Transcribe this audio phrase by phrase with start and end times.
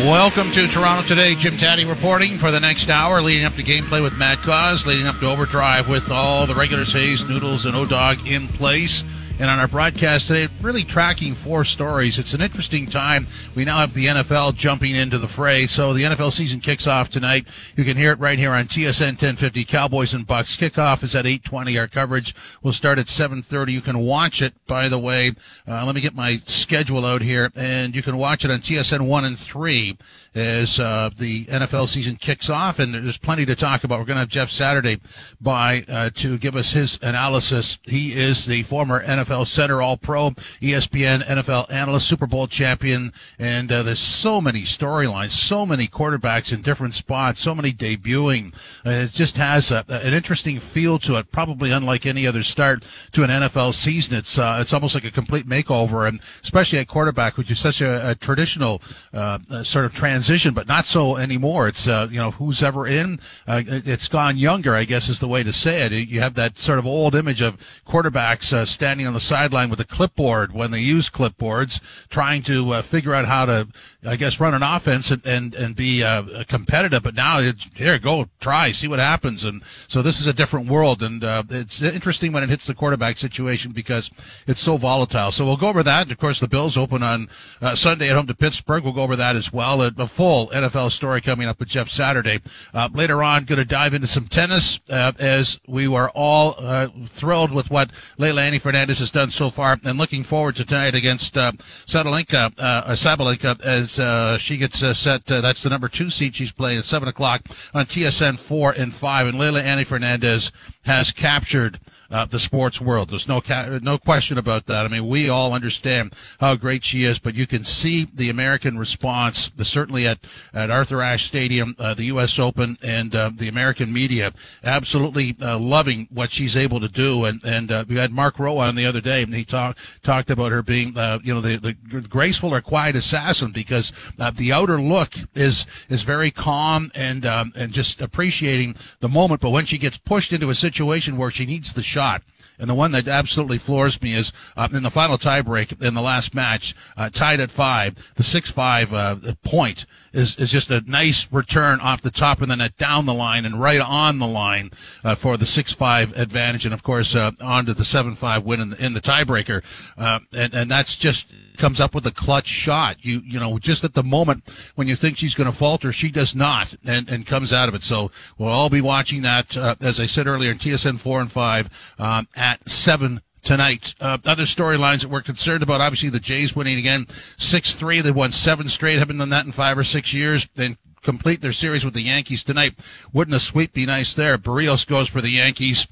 [0.00, 1.34] Welcome to Toronto Today.
[1.34, 5.06] Jim Tatti reporting for the next hour, leading up to gameplay with Matt Cauz, leading
[5.06, 9.04] up to overdrive with all the regulars, Hayes, Noodles, and O-Dog in place.
[9.40, 12.18] And on our broadcast today, really tracking four stories.
[12.18, 13.26] It's an interesting time.
[13.54, 15.66] We now have the NFL jumping into the fray.
[15.66, 17.46] So the NFL season kicks off tonight.
[17.74, 20.58] You can hear it right here on TSN 1050 Cowboys and Bucks.
[20.58, 21.78] Kickoff is at 820.
[21.78, 23.72] Our coverage will start at 730.
[23.72, 25.32] You can watch it, by the way.
[25.66, 27.50] Uh, let me get my schedule out here.
[27.56, 29.96] And you can watch it on TSN 1 and 3
[30.34, 33.98] as uh, the NFL season kicks off, and there's plenty to talk about.
[33.98, 35.00] We're going to have Jeff Saturday
[35.40, 37.78] by uh, to give us his analysis.
[37.82, 40.30] He is the former NFL center All Pro,
[40.60, 46.52] ESPN NFL analyst, Super Bowl champion, and uh, there's so many storylines, so many quarterbacks
[46.52, 48.54] in different spots, so many debuting.
[48.86, 52.84] Uh, it just has a, an interesting feel to it, probably unlike any other start
[53.10, 54.16] to an NFL season.
[54.16, 57.80] It's uh, it's almost like a complete makeover, and especially at quarterback, which is such
[57.80, 58.80] a, a traditional
[59.12, 61.66] uh, sort of transition transition, but not so anymore.
[61.66, 63.20] It's uh, you know who's ever in.
[63.46, 65.92] Uh, it's gone younger, I guess is the way to say it.
[65.92, 67.56] You have that sort of old image of
[67.88, 72.74] quarterbacks uh, standing on the sideline with a clipboard when they use clipboards, trying to
[72.74, 73.68] uh, figure out how to,
[74.04, 77.02] I guess, run an offense and and, and be uh, competitive.
[77.02, 79.42] But now it's here, go try, see what happens.
[79.42, 82.74] And so this is a different world, and uh, it's interesting when it hits the
[82.74, 84.10] quarterback situation because
[84.46, 85.32] it's so volatile.
[85.32, 86.02] So we'll go over that.
[86.02, 87.30] And of course, the Bills open on
[87.74, 88.84] Sunday at home to Pittsburgh.
[88.84, 92.40] We'll go over that as well full NFL story coming up with Jeff Saturday.
[92.74, 96.88] Uh, later on, going to dive into some tennis uh, as we were all uh,
[97.08, 100.94] thrilled with what Leylah Annie Fernandez has done so far, and looking forward to tonight
[100.94, 101.52] against uh,
[101.86, 105.26] Sabalenka, uh, as uh, she gets uh, set.
[105.26, 109.26] that's the number two seed she's playing at seven o'clock on TSN four and five,
[109.26, 110.50] and Leylah Annie Fernandez
[110.82, 111.78] has captured
[112.10, 113.10] uh, the sports world.
[113.10, 114.84] There's no ca- no question about that.
[114.84, 118.78] I mean, we all understand how great she is, but you can see the American
[118.78, 120.18] response, certainly at,
[120.52, 122.38] at Arthur Ashe Stadium, uh, the U.S.
[122.38, 124.32] Open, and uh, the American media
[124.64, 127.24] absolutely uh, loving what she's able to do.
[127.24, 130.30] And and uh, we had Mark Rowe on the other day, and he talked talked
[130.30, 133.92] about her being, uh, you know, the, the graceful or quiet assassin because
[134.34, 139.40] the outer look is is very calm and um, and just appreciating the moment.
[139.40, 142.22] But when she gets pushed into a situation where she needs the shot shot.
[142.58, 146.02] And the one that absolutely floors me is uh, in the final tiebreak in the
[146.02, 148.12] last match, uh, tied at five.
[148.16, 152.70] The six-five uh, point is is just a nice return off the top and then
[152.76, 154.72] down the line and right on the line
[155.04, 158.70] uh, for the six-five advantage, and of course uh, on to the seven-five win in
[158.70, 159.62] the, in the tiebreaker.
[159.96, 163.04] Uh, and and that's just comes up with a clutch shot.
[163.04, 166.10] You you know just at the moment when you think she's going to falter, she
[166.10, 167.82] does not, and and comes out of it.
[167.82, 171.30] So we'll all be watching that uh, as I said earlier in TSN four and
[171.30, 173.94] five um, at seven tonight.
[174.00, 178.02] Uh, other storylines that we're concerned about, obviously the Jays winning again, 6-3.
[178.02, 178.98] They won seven straight.
[178.98, 180.46] Haven't done that in five or six years.
[180.56, 182.74] Then complete their series with the Yankees tonight.
[183.14, 184.36] Wouldn't a sweep be nice there?
[184.36, 185.86] Berrios goes for the Yankees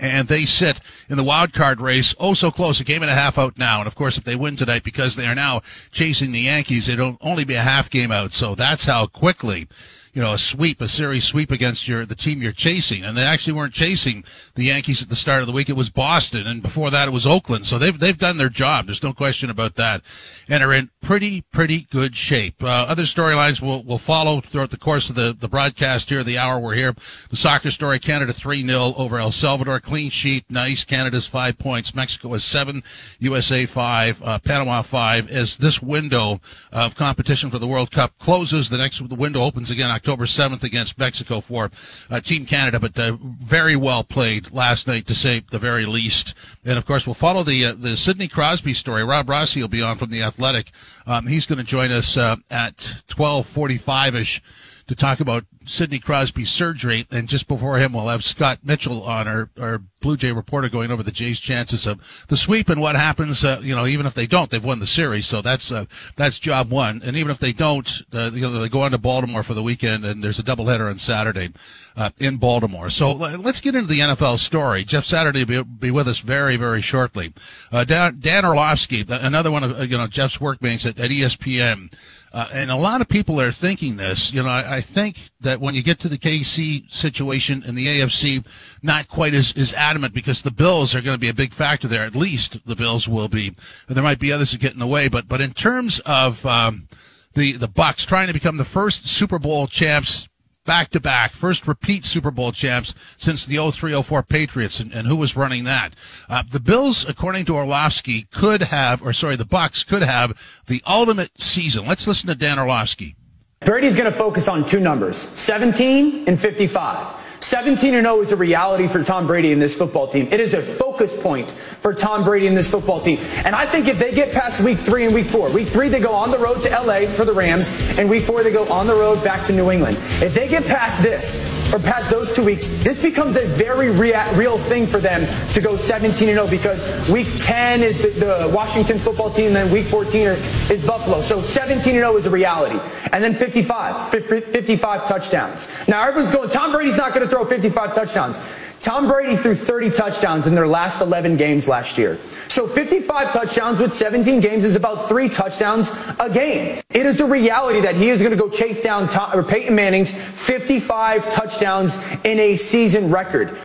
[0.00, 3.14] and they sit in the wild card race oh so close a game and a
[3.14, 3.78] half out now.
[3.78, 5.62] And of course if they win tonight because they are now
[5.92, 8.32] chasing the yankees it'll only be a half game out.
[8.32, 9.68] So that's how quickly
[10.12, 13.04] you know, a sweep, a series sweep against your the team you're chasing.
[13.04, 15.68] And they actually weren't chasing the Yankees at the start of the week.
[15.68, 17.66] It was Boston, and before that it was Oakland.
[17.66, 18.86] So they've they've done their job.
[18.86, 20.02] There's no question about that,
[20.48, 22.62] and are in pretty pretty good shape.
[22.62, 26.24] Uh, other storylines will will follow throughout the course of the the broadcast here.
[26.24, 26.94] The hour we're here.
[27.30, 29.80] The soccer story: Canada three 0 over El Salvador.
[29.80, 30.84] Clean sheet, nice.
[30.84, 31.94] Canada's five points.
[31.94, 32.82] Mexico is seven.
[33.18, 34.20] USA five.
[34.22, 35.30] Uh, Panama five.
[35.30, 36.40] As this window
[36.72, 40.62] of competition for the World Cup closes, the next the window opens again October 7th
[40.62, 41.70] against Mexico for
[42.08, 46.32] uh, Team Canada, but uh, very well played last night to say the very least.
[46.64, 49.04] And of course, we'll follow the uh, the Sidney Crosby story.
[49.04, 50.70] Rob Rossi will be on from the Athletic.
[51.06, 52.76] Um, he's going to join us uh, at
[53.08, 54.42] 12:45 ish
[54.86, 57.06] to talk about Sidney Crosby's surgery.
[57.10, 60.90] And just before him, we'll have Scott Mitchell on, our, our Blue Jay reporter, going
[60.90, 63.44] over the Jays' chances of the sweep and what happens.
[63.44, 65.84] Uh, you know, even if they don't, they've won the series, so that's uh,
[66.16, 67.02] that's job one.
[67.04, 69.62] And even if they don't, uh, you know, they go on to Baltimore for the
[69.62, 71.50] weekend, and there's a doubleheader on Saturday
[71.96, 72.88] uh, in Baltimore.
[72.88, 74.84] So let's get into the NFL story.
[74.84, 77.34] Jeff Saturday will be, be with us very, very shortly.
[77.70, 81.92] Uh, Dan, Dan Orlovsky, another one of uh, you know Jeff's workmates at, at ESPN.
[82.32, 84.32] Uh, and a lot of people are thinking this.
[84.32, 87.88] You know, I, I, think that when you get to the KC situation in the
[87.88, 88.46] AFC,
[88.82, 91.88] not quite as, as adamant because the Bills are going to be a big factor
[91.88, 92.04] there.
[92.04, 93.56] At least the Bills will be.
[93.88, 96.86] There might be others that get in the way, but but in terms of um,
[97.34, 100.28] the the Bucks trying to become the first Super Bowl champs
[100.70, 105.16] back to back, first repeat Super Bowl champs since the 0304 Patriots, and, and who
[105.16, 105.96] was running that?
[106.28, 110.80] Uh, the Bills, according to Orlovsky, could have, or sorry, the Bucks could have the
[110.86, 111.88] ultimate season.
[111.88, 113.16] Let's listen to Dan Orlovsky.
[113.64, 117.19] Brady's going to focus on two numbers 17 and 55.
[117.40, 120.28] 17 and 0 is a reality for Tom Brady and this football team.
[120.30, 123.18] It is a focus point for Tom Brady and this football team.
[123.44, 126.00] And I think if they get past week three and week four, week three they
[126.00, 128.86] go on the road to LA for the Rams, and week four they go on
[128.86, 129.96] the road back to New England.
[130.22, 131.40] If they get past this
[131.72, 135.60] or past those two weeks, this becomes a very rea- real thing for them to
[135.62, 139.70] go 17 and 0 because week 10 is the, the Washington football team, and then
[139.70, 140.28] week 14
[140.70, 141.22] is Buffalo.
[141.22, 142.78] So 17 and 0 is a reality.
[143.12, 145.88] And then 55, 55 touchdowns.
[145.88, 148.38] Now everyone's going, Tom Brady's not going to throw 55 touchdowns.
[148.80, 152.18] Tom Brady threw 30 touchdowns in their last 11 games last year.
[152.48, 156.80] So 55 touchdowns with 17 games is about three touchdowns a game.
[156.90, 159.74] It is a reality that he is going to go chase down Tom, or Peyton
[159.74, 163.56] Manning's 55 touchdowns in a season record.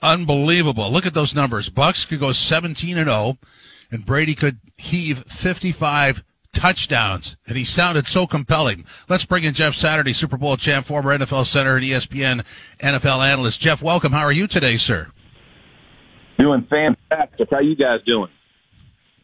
[0.00, 0.90] Unbelievable.
[0.90, 1.68] Look at those numbers.
[1.68, 3.36] Bucks could go 17 and 0
[3.90, 6.22] and Brady could heave 55
[6.60, 8.84] touchdowns, and he sounded so compelling.
[9.08, 12.44] Let's bring in Jeff Saturday, Super Bowl champ, former NFL center and ESPN
[12.80, 13.60] NFL analyst.
[13.62, 14.12] Jeff, welcome.
[14.12, 15.10] How are you today, sir?
[16.38, 17.48] Doing fantastic.
[17.50, 18.28] How you guys doing?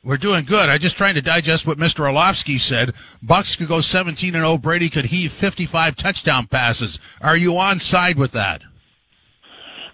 [0.03, 0.71] We're doing good.
[0.71, 2.07] I'm just trying to digest what Mr.
[2.07, 2.95] Orlovsky said.
[3.23, 4.57] Bucks could go 17 and 0.
[4.57, 6.99] Brady could heave 55 touchdown passes.
[7.21, 8.63] Are you on side with that?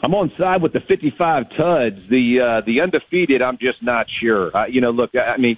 [0.01, 1.97] I'm on side with the 55 tuds.
[2.09, 4.57] The uh, the undefeated, I'm just not sure.
[4.57, 5.57] Uh, you know, look, I mean,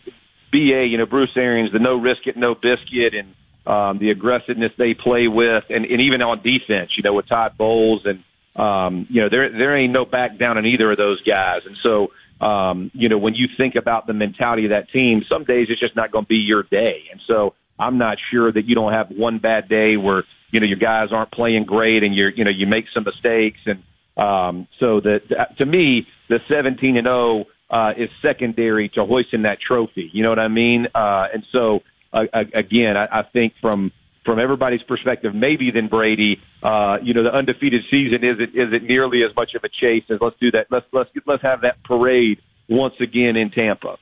[0.55, 3.35] BA, you know, Bruce Arians, the no risk it, no biscuit, and
[3.67, 7.59] um, the aggressiveness they play with, and, and even on defense, you know, with Todd
[7.59, 8.23] Bowles, and
[8.55, 11.77] um, you know, there there ain't no back down in either of those guys, and
[11.83, 12.12] so.
[12.41, 15.81] Um, you know, when you think about the mentality of that team, some days it's
[15.81, 17.05] just not going to be your day.
[17.11, 20.67] And so I'm not sure that you don't have one bad day where, you know,
[20.67, 23.61] your guys aren't playing great and you're, you know, you make some mistakes.
[23.65, 23.83] And,
[24.17, 29.59] um, so that, to me, the 17 and 0, uh, is secondary to hoisting that
[29.61, 30.09] trophy.
[30.12, 30.87] You know what I mean?
[30.94, 31.81] Uh, and so,
[32.12, 32.23] uh,
[32.55, 33.91] again, I, I think from
[34.25, 39.23] from everybody's perspective, maybe than Brady, uh, you know, the undefeated season isn't isn't nearly
[39.29, 40.69] as much of a chase as let's do that.
[40.71, 43.97] Let's let's let's have that parade once again in Tampa.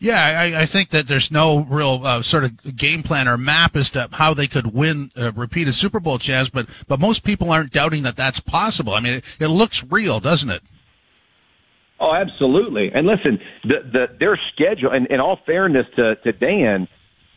[0.00, 3.76] Yeah, I, I think that there's no real uh, sort of game plan or map
[3.76, 7.24] as to how they could win, uh, repeat a Super Bowl chance, but but most
[7.24, 8.94] people aren't doubting that that's possible.
[8.94, 10.62] I mean, it, it looks real, doesn't it?
[12.00, 12.90] Oh, absolutely.
[12.94, 16.86] And listen, the, the, their schedule, and in all fairness to, to Dan,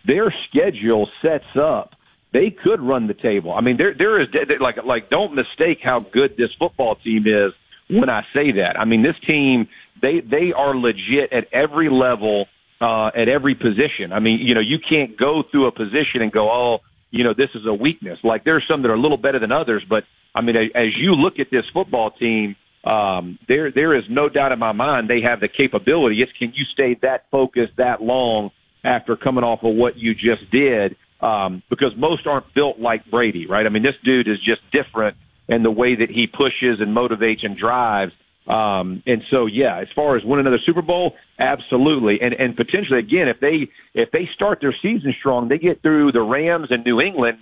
[0.05, 1.91] their schedule sets up.
[2.33, 3.53] They could run the table.
[3.53, 4.27] I mean, there, there is
[4.61, 7.51] like, like, don't mistake how good this football team is
[7.89, 8.79] when I say that.
[8.79, 9.67] I mean, this team,
[10.01, 12.45] they, they are legit at every level,
[12.79, 14.13] uh, at every position.
[14.13, 16.79] I mean, you know, you can't go through a position and go, oh,
[17.09, 18.19] you know, this is a weakness.
[18.23, 21.11] Like there's some that are a little better than others, but I mean, as you
[21.11, 25.21] look at this football team, um, there there is no doubt in my mind they
[25.21, 26.21] have the capability.
[26.21, 28.51] It's can you stay that focused that long
[28.83, 30.95] after coming off of what you just did?
[31.21, 33.67] Um, because most aren't built like Brady, right?
[33.67, 35.15] I mean, this dude is just different
[35.47, 38.13] in the way that he pushes and motivates and drives.
[38.47, 42.97] Um, and so, yeah, as far as winning another Super Bowl, absolutely, and and potentially
[42.97, 46.83] again, if they if they start their season strong, they get through the Rams and
[46.83, 47.37] New England.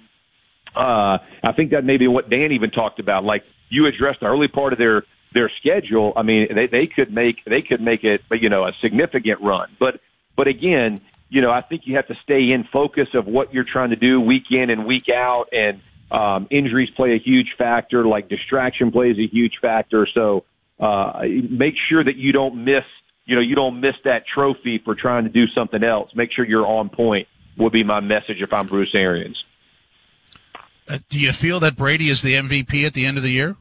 [0.76, 3.24] Uh, I think that may be what Dan even talked about.
[3.24, 5.04] Like you addressed the early part of their
[5.34, 8.72] their schedule, I mean, they they could make they could make it, you know, a
[8.82, 9.70] significant run.
[9.80, 10.00] But
[10.36, 13.66] but again, you know, I think you have to stay in focus of what you're
[13.72, 15.82] trying to do week in and week out, and
[16.12, 18.06] um, injuries play a huge factor.
[18.06, 20.08] Like distraction plays a huge factor.
[20.14, 20.46] So
[20.80, 22.84] uh, make sure that you don't miss,
[23.26, 26.10] you know, you don't miss that trophy for trying to do something else.
[26.16, 27.28] Make sure you're on point.
[27.58, 29.44] Would be my message if I'm Bruce Arians.
[30.88, 33.58] Uh, do you feel that Brady is the MVP at the end of the year?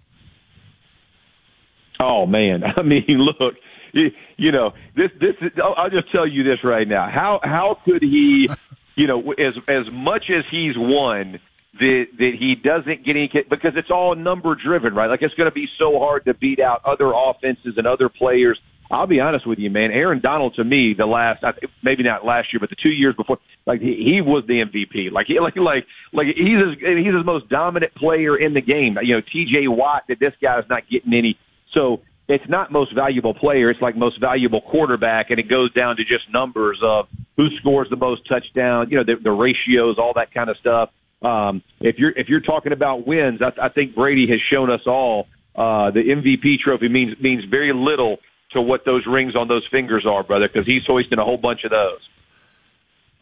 [2.01, 3.55] Oh man, I mean, look,
[3.93, 7.09] you, know, this this is, I'll just tell you this right now.
[7.09, 8.51] How how could he,
[8.97, 11.41] you know, as as much as he's won,
[11.81, 15.09] that that he doesn't get any because it's all number driven, right?
[15.09, 18.61] Like it's going to be so hard to beat out other offenses and other players.
[18.91, 19.91] I'll be honest with you, man.
[19.91, 21.45] Aaron Donald to me, the last
[21.83, 25.13] maybe not last year, but the two years before, like he, he was the MVP.
[25.13, 28.99] Like he like like like he's his, he's his most dominant player in the game.
[29.03, 29.69] You know, T.J.
[29.69, 30.05] Watt.
[30.09, 31.39] That this guy guy's not getting any
[31.75, 33.71] so it's not most valuable player.
[33.71, 37.89] It's like most valuable quarterback, and it goes down to just numbers of who scores
[37.91, 40.91] the most touchdowns, you know, the, the ratios, all that kind of stuff.
[41.23, 44.83] Um, if you're if you're talking about wins, I, I think Brady has shown us
[44.87, 48.19] all uh, the MVP trophy means means very little
[48.53, 51.65] to what those rings on those fingers are, brother, because he's hoisting a whole bunch
[51.65, 52.01] of those.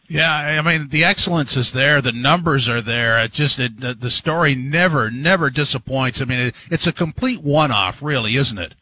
[0.07, 3.19] Yeah, I mean the excellence is there, the numbers are there.
[3.23, 6.21] It just it, the, the story never never disappoints.
[6.21, 8.73] I mean it, it's a complete one-off, really, isn't it?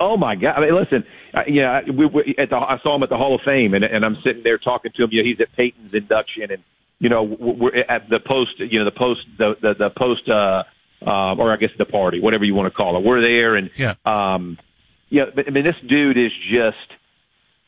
[0.00, 0.54] Oh my God!
[0.56, 1.04] I mean, listen,
[1.34, 3.84] uh, yeah, we, we at the, I saw him at the Hall of Fame, and,
[3.84, 5.10] and I'm sitting there talking to him.
[5.12, 6.64] You know, he's at Peyton's induction, and
[7.00, 10.62] you know, we're at the post, you know, the post, the the, the post, uh,
[11.06, 13.04] uh, or I guess the party, whatever you want to call it.
[13.04, 14.58] We're there, and yeah, um,
[15.10, 15.24] yeah.
[15.34, 16.99] But I mean, this dude is just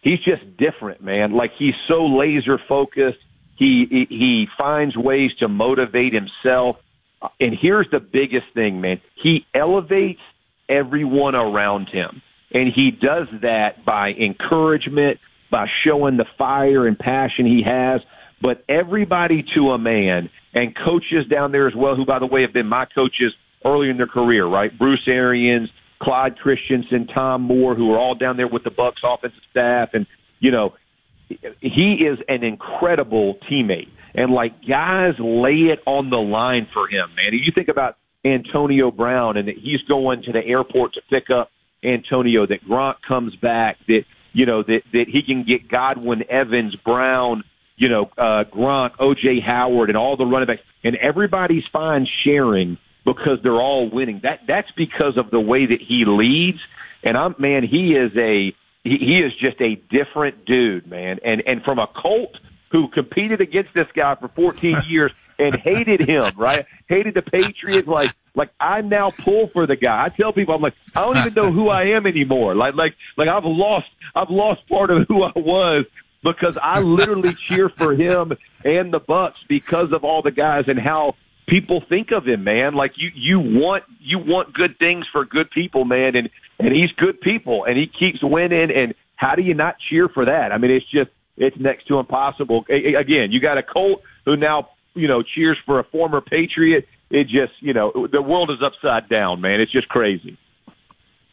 [0.03, 1.33] he's just different, man.
[1.33, 3.19] Like he's so laser focused.
[3.57, 6.77] He, he he finds ways to motivate himself.
[7.21, 9.01] Uh, and here's the biggest thing, man.
[9.23, 10.21] He elevates
[10.69, 12.23] everyone around him.
[12.55, 15.19] And he does that by encouragement,
[15.51, 18.03] by showing the fire and passion he has.
[18.43, 22.43] But everybody to a man and coaches down there as well, who by the way
[22.43, 23.33] have been my coaches
[23.65, 24.77] early in their career, right?
[24.77, 25.71] Bruce Arians,
[26.03, 30.07] Clyde Christensen, Tom Moore, who are all down there with the Bucks offensive staff, and
[30.41, 30.75] you know,
[31.29, 33.89] he is an incredible teammate.
[34.15, 37.33] And like guys lay it on the line for him, man.
[37.33, 41.51] You think about Antonio Brown and that he's going to the airport to pick up
[41.83, 46.77] Antonio, that Gronk comes back, that you know that that he can get Godwin, Evans,
[46.85, 47.45] Brown,
[47.77, 52.79] you know, uh, Gronk, OJ Howard, and all the running backs, and everybody's fine sharing
[53.05, 54.21] because they're all winning.
[54.23, 56.59] That that's because of the way that he leads.
[57.03, 58.55] And I'm man, he is a
[58.85, 61.19] he, he is just a different dude, man.
[61.25, 62.37] And and from a Colt
[62.71, 66.65] who competed against this guy for 14 years and hated him, right?
[66.89, 67.89] Hated the Patriots.
[67.89, 70.05] Like like I now pull for the guy.
[70.05, 72.55] I tell people I'm like I don't even know who I am anymore.
[72.55, 75.87] Like like like I've lost I've lost part of who I was
[76.23, 78.33] because I literally cheer for him
[78.65, 81.17] and the Bucks because of all the guys and how
[81.53, 82.73] people think of him, man.
[82.75, 86.17] Like you, you want, you want good things for good people, man.
[86.17, 88.71] And, and he's good people and he keeps winning.
[88.71, 90.51] And how do you not cheer for that?
[90.51, 92.65] I mean, it's just, it's next to impossible.
[92.71, 96.89] Again, you got a Colt who now, you know, cheers for a former Patriot.
[97.11, 99.61] It just, you know, the world is upside down, man.
[99.61, 100.39] It's just crazy.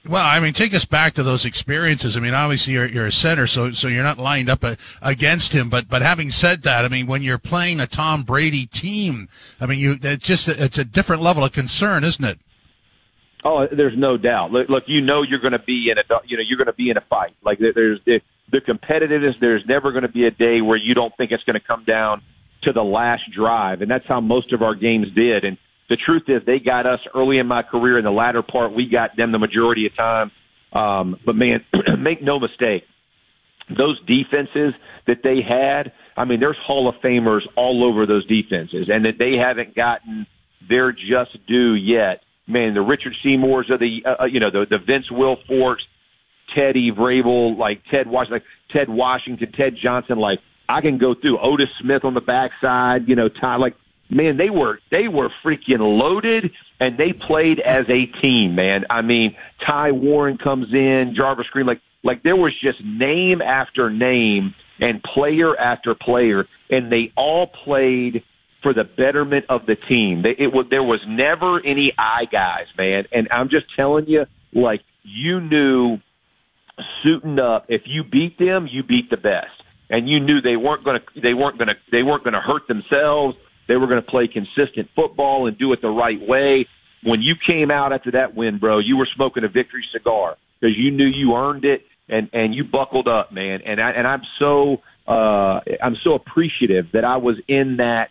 [0.10, 2.18] Well, I mean, take us back to those experiences.
[2.18, 4.76] I mean, obviously you're, you're a center, so so you're not lined up a, uh,
[5.04, 5.70] against him.
[5.70, 9.28] But but having said that, I mean, when you're playing a Tom Brady team,
[9.62, 12.40] I mean, you it's just it's a different level of concern, isn't it?
[13.46, 14.52] Oh, there's no doubt.
[14.52, 16.74] Look, look you know you're going to be in a you know you're going to
[16.74, 17.36] be in a fight.
[17.46, 18.20] Like there's the,
[18.52, 19.40] the competitiveness.
[19.40, 21.84] There's never going to be a day where you don't think it's going to come
[21.84, 22.24] down
[22.64, 25.46] to the last drive, and that's how most of our games did.
[25.46, 25.60] And
[25.90, 27.98] the truth is they got us early in my career.
[27.98, 30.32] In the latter part, we got them the majority of time.
[30.72, 31.66] Um, but man,
[32.00, 32.84] make no mistake,
[33.76, 34.74] those defenses
[35.08, 39.18] that they had, I mean, there's Hall of Famers all over those defenses, and that
[39.18, 40.28] they haven't gotten
[40.68, 42.22] their just due yet.
[42.48, 45.86] Man, the Richard Seymours of the, uh, uh you know, the, the Vince Wilforks,
[46.56, 48.44] Teddy Vrabel, like Ted Washington, like
[48.74, 53.16] Ted Washington, Ted Johnson, like I can go through Otis Smith on the backside, you
[53.16, 53.76] know, Ty, like
[54.10, 58.86] man, they were they were freaking loaded and they played as a team, man.
[58.90, 59.36] I mean,
[59.66, 65.04] Ty Warren comes in, Jarvis Green, like like there was just name after name and
[65.04, 68.24] player after player, and they all played
[68.62, 70.22] for the betterment of the team.
[70.22, 73.06] They, it was there was never any eye guys, man.
[73.12, 76.00] And I'm just telling you, like you knew
[77.04, 77.66] suiting up.
[77.70, 81.22] If you beat them, you beat the best, and you knew they weren't going to
[81.22, 83.38] they weren't going to they weren't going to hurt themselves
[83.70, 86.68] they were going to play consistent football and do it the right way.
[87.04, 90.76] When you came out after that win, bro, you were smoking a victory cigar because
[90.76, 93.62] you knew you earned it and and you buckled up, man.
[93.66, 98.10] And I and I'm so uh I'm so appreciative that I was in that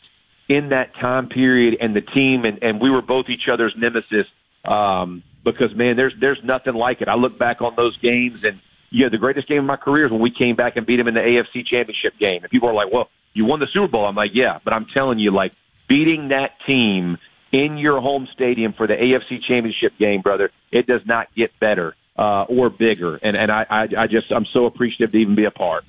[0.48, 4.26] in that time period and the team and and we were both each other's nemesis
[4.64, 7.08] um because man there's there's nothing like it.
[7.08, 8.60] I look back on those games and
[8.92, 11.08] know the greatest game of my career is when we came back and beat them
[11.08, 12.42] in the AFC Championship game.
[12.42, 14.06] And people are like, "Well, you won the Super Bowl.
[14.06, 15.52] I'm like, yeah, but I'm telling you, like
[15.88, 17.18] beating that team
[17.52, 21.94] in your home stadium for the AFC Championship game, brother, it does not get better
[22.18, 23.16] uh, or bigger.
[23.16, 25.85] And and I, I I just I'm so appreciative to even be a part.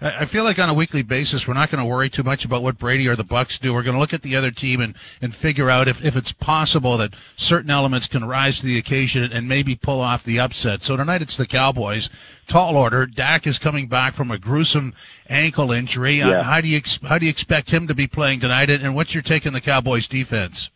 [0.00, 2.62] I feel like on a weekly basis, we're not going to worry too much about
[2.62, 3.74] what Brady or the Bucks do.
[3.74, 6.30] We're going to look at the other team and, and figure out if, if it's
[6.30, 10.82] possible that certain elements can rise to the occasion and maybe pull off the upset.
[10.82, 12.10] So tonight it's the Cowboys.
[12.46, 13.06] Tall order.
[13.06, 14.94] Dak is coming back from a gruesome
[15.28, 16.22] ankle injury.
[16.22, 16.36] Uh, yeah.
[16.38, 18.70] Uh, how do you how do you expect him to be playing tonight?
[18.70, 20.70] And what's your take on the Cowboys defense?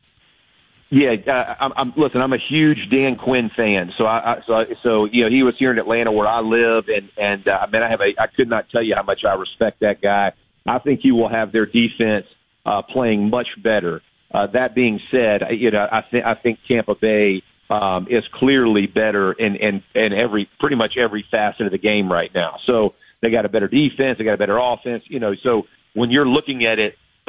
[0.95, 2.21] Yeah, uh, I'm, I'm listen.
[2.21, 5.55] I'm a huge Dan Quinn fan, so I, I so so you know he was
[5.59, 8.27] here in Atlanta where I live, and and uh, I mean I have a I
[8.27, 10.33] could not tell you how much I respect that guy.
[10.67, 12.27] I think he will have their defense
[12.67, 14.03] uh, playing much better.
[14.35, 18.87] Uh, that being said, you know I think I think Tampa Bay um, is clearly
[18.87, 22.59] better in in in every pretty much every facet of the game right now.
[22.67, 24.19] So They got a better defense.
[24.19, 25.05] They got a better offense.
[25.07, 25.63] You know, so
[25.95, 26.99] when you're looking at it,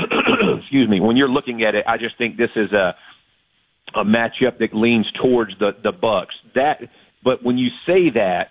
[0.59, 2.95] excuse me, when you're looking at it, I just think this is a
[3.95, 6.35] a matchup that leans towards the the Bucks.
[6.55, 6.81] That,
[7.23, 8.49] but when you say that,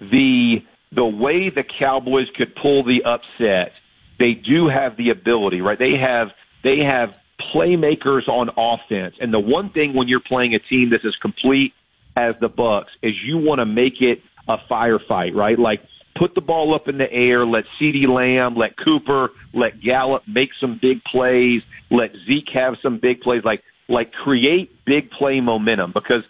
[0.00, 0.56] the
[0.92, 3.72] the way the Cowboys could pull the upset,
[4.18, 5.78] they do have the ability, right?
[5.78, 6.28] They have
[6.62, 7.16] they have
[7.54, 11.72] playmakers on offense, and the one thing when you're playing a team that's as complete
[12.16, 15.58] as the Bucks is you want to make it a firefight, right?
[15.58, 15.80] Like
[16.16, 20.50] put the ball up in the air, let CeeDee Lamb, let Cooper, let Gallup make
[20.60, 25.92] some big plays, let Zeke have some big plays, like like create big play momentum
[25.92, 26.22] because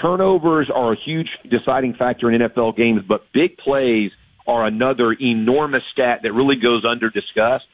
[0.00, 4.10] turnovers are a huge deciding factor in NFL games, but big plays
[4.46, 7.66] are another enormous stat that really goes under discussed.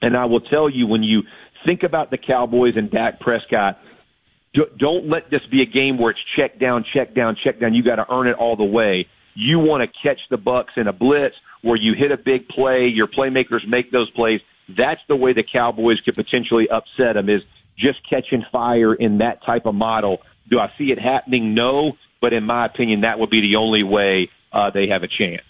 [0.00, 1.22] And I will tell you when you
[1.64, 3.78] think about the Cowboys and Dak Prescott,
[4.78, 7.74] don't let this be a game where it's check down, check down, check down.
[7.74, 9.06] You got to earn it all the way.
[9.34, 12.88] You want to catch the Bucks in a blitz where you hit a big play,
[12.92, 14.40] your playmakers make those plays.
[14.68, 17.42] That's the way the Cowboys could potentially upset them is
[17.78, 20.18] just catching fire in that type of model.
[20.50, 21.54] Do I see it happening?
[21.54, 25.08] No, but in my opinion, that would be the only way uh, they have a
[25.08, 25.42] chance.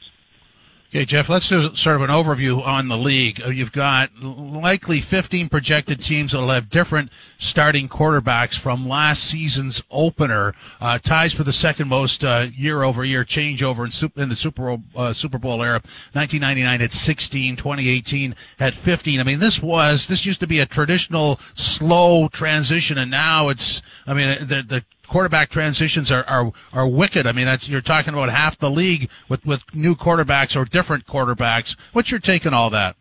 [0.91, 3.43] Okay, Jeff, let's do sort of an overview on the league.
[3.45, 9.23] Uh, you've got likely 15 projected teams that will have different starting quarterbacks from last
[9.25, 10.55] season's opener.
[10.81, 14.63] Uh, ties for the second most uh, year over year changeover in, in the Super
[14.63, 15.83] Bowl, uh, Super Bowl era.
[16.15, 19.21] 1999 at 16, 2018 at 15.
[19.21, 23.83] I mean, this was, this used to be a traditional slow transition, and now it's,
[24.07, 27.27] I mean, the, the quarterback transitions are, are, are wicked.
[27.27, 31.07] I mean, that's, you're talking about half the league with, with new quarterbacks or different
[31.07, 31.77] quarterbacks.
[31.93, 32.97] What's your take on all that?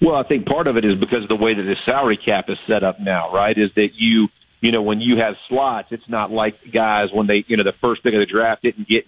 [0.00, 2.46] Well, I think part of it is because of the way that the salary cap
[2.48, 3.56] is set up now, right?
[3.56, 4.28] Is that you,
[4.60, 7.74] you know, when you have slots, it's not like guys when they, you know, the
[7.80, 9.04] first pick of the draft didn't get,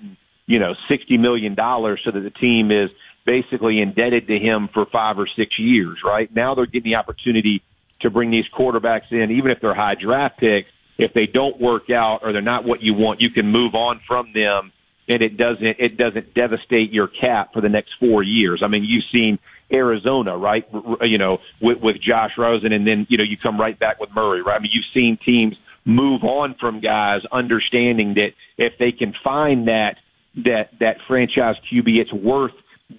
[0.47, 2.90] you know, $60 million so that the team is
[3.26, 6.33] basically indebted to him for five or six years, right?
[6.35, 7.62] Now they're getting the opportunity
[8.00, 11.91] to bring these quarterbacks in, even if they're high draft picks, if they don't work
[11.91, 14.73] out or they're not what you want, you can move on from them
[15.09, 18.62] and it doesn't it doesn't devastate your cap for the next four years.
[18.65, 19.38] I mean, you've seen
[19.73, 20.67] Arizona, right?
[21.03, 24.11] You know, with, with Josh Rosen, and then you know you come right back with
[24.14, 24.57] Murray, right?
[24.59, 29.68] I mean, you've seen teams move on from guys, understanding that if they can find
[29.68, 29.97] that
[30.44, 32.53] that that franchise QB, it's worth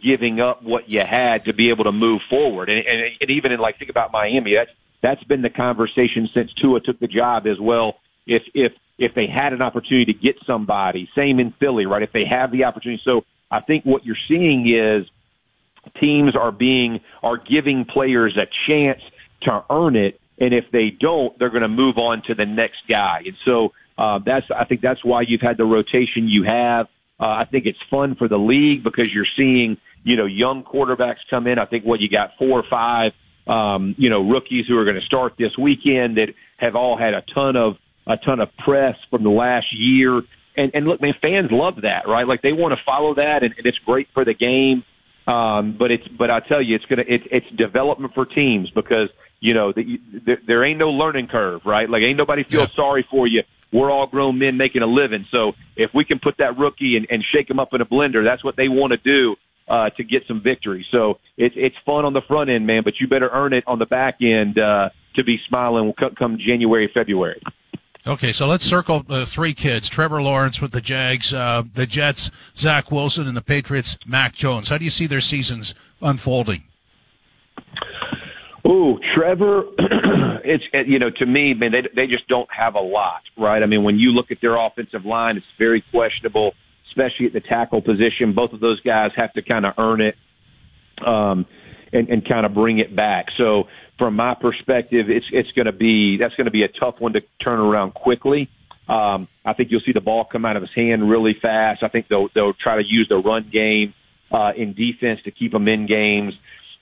[0.04, 2.69] giving up what you had to be able to move forward.
[2.69, 6.51] And, and, and even in like think about Miami, that's that's been the conversation since
[6.62, 7.95] Tua took the job as well.
[8.25, 12.01] If if if they had an opportunity to get somebody, same in Philly, right?
[12.01, 15.07] If they have the opportunity, so I think what you're seeing is
[15.99, 19.01] teams are being are giving players a chance
[19.43, 22.79] to earn it, and if they don't, they're going to move on to the next
[22.89, 23.21] guy.
[23.25, 26.88] And so uh, that's I think that's why you've had the rotation you have.
[27.19, 31.21] Uh, I think it's fun for the league because you're seeing you know young quarterbacks
[31.29, 31.60] come in.
[31.60, 33.12] I think what you got four or five
[33.47, 37.13] um, you know, rookies who are going to start this weekend that have all had
[37.13, 40.21] a ton of a ton of press from the last year.
[40.55, 42.27] And, and look, man, fans love that, right?
[42.27, 44.83] Like they want to follow that, and, and it's great for the game.
[45.27, 49.10] Um, but it's but I tell you, it's gonna it's it's development for teams because
[49.39, 51.89] you know the, there, there ain't no learning curve, right?
[51.89, 52.75] Like ain't nobody feels yeah.
[52.75, 53.43] sorry for you.
[53.71, 57.05] We're all grown men making a living, so if we can put that rookie and,
[57.10, 59.36] and shake him up in a blender, that's what they want to do
[59.67, 60.86] uh, to get some victory.
[60.91, 63.80] So it's it's fun on the front end, man, but you better earn it on
[63.80, 67.41] the back end uh, to be smiling come January, February.
[68.06, 72.32] Okay, so let's circle the three kids: Trevor Lawrence with the Jags, uh, the Jets,
[72.56, 74.69] Zach Wilson, and the Patriots, Mac Jones.
[74.69, 76.63] How do you see their seasons unfolding?
[78.63, 79.63] Oh, Trevor,
[80.45, 83.62] it's you know to me, man, they they just don't have a lot, right?
[83.62, 86.53] I mean, when you look at their offensive line, it's very questionable
[86.97, 88.33] especially at the tackle position.
[88.33, 90.15] Both of those guys have to kind of earn it
[91.05, 91.45] um,
[91.93, 93.27] and, and kind of bring it back.
[93.38, 93.65] So
[93.97, 97.13] from my perspective, it's it's going to be that's going to be a tough one
[97.13, 98.49] to turn around quickly.
[98.88, 101.83] Um, I think you'll see the ball come out of his hand really fast.
[101.83, 103.93] I think they'll they'll try to use the run game
[104.31, 106.33] uh, in defense to keep him in games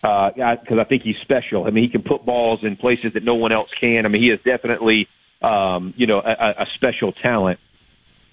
[0.01, 1.65] because uh, I think he's special.
[1.65, 4.05] I mean, he can put balls in places that no one else can.
[4.05, 5.07] I mean, he is definitely
[5.41, 7.59] um, you know a, a special talent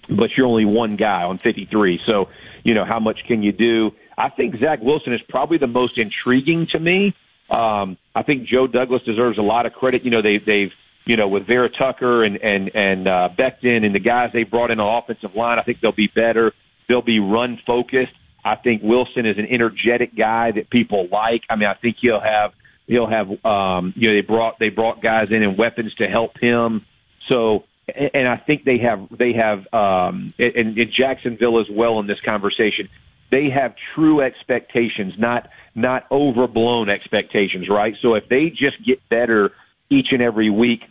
[0.09, 1.99] but you're only one guy on 53.
[2.05, 2.29] So,
[2.63, 3.91] you know, how much can you do?
[4.17, 7.15] I think Zach Wilson is probably the most intriguing to me.
[7.49, 10.03] Um, I think Joe Douglas deserves a lot of credit.
[10.03, 10.71] You know, they, they've,
[11.05, 14.71] you know, with Vera Tucker and, and, and, uh, Becton and the guys they brought
[14.71, 16.53] in on offensive line, I think they'll be better.
[16.87, 18.13] They'll be run focused.
[18.45, 21.43] I think Wilson is an energetic guy that people like.
[21.49, 22.51] I mean, I think he'll have,
[22.87, 26.37] he'll have, um, you know, they brought, they brought guys in and weapons to help
[26.39, 26.85] him.
[27.29, 32.07] So, and I think they have they have um, in, in Jacksonville as well in
[32.07, 32.89] this conversation.
[33.33, 37.95] they have true expectations, not not overblown expectations, right?
[38.01, 39.51] So if they just get better
[39.89, 40.81] each and every week,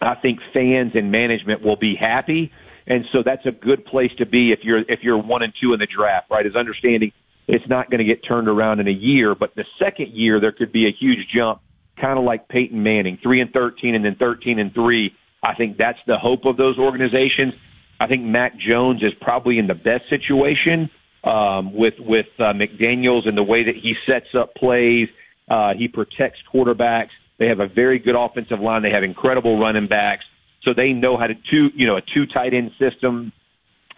[0.00, 2.52] I think fans and management will be happy.
[2.86, 5.72] And so that's a good place to be if you're if you're one and two
[5.72, 6.46] in the draft, right?
[6.46, 7.10] Is understanding
[7.48, 10.52] it's not going to get turned around in a year, but the second year there
[10.52, 11.60] could be a huge jump,
[12.00, 15.12] kind of like Peyton Manning, three and thirteen, and then thirteen and three.
[15.42, 17.54] I think that's the hope of those organizations.
[18.00, 20.90] I think Mac Jones is probably in the best situation
[21.24, 25.08] um, with with uh, McDaniels and the way that he sets up plays.
[25.48, 27.10] Uh, he protects quarterbacks.
[27.38, 28.82] They have a very good offensive line.
[28.82, 30.24] They have incredible running backs.
[30.62, 33.32] So they know how to two, you know, a two tight end system,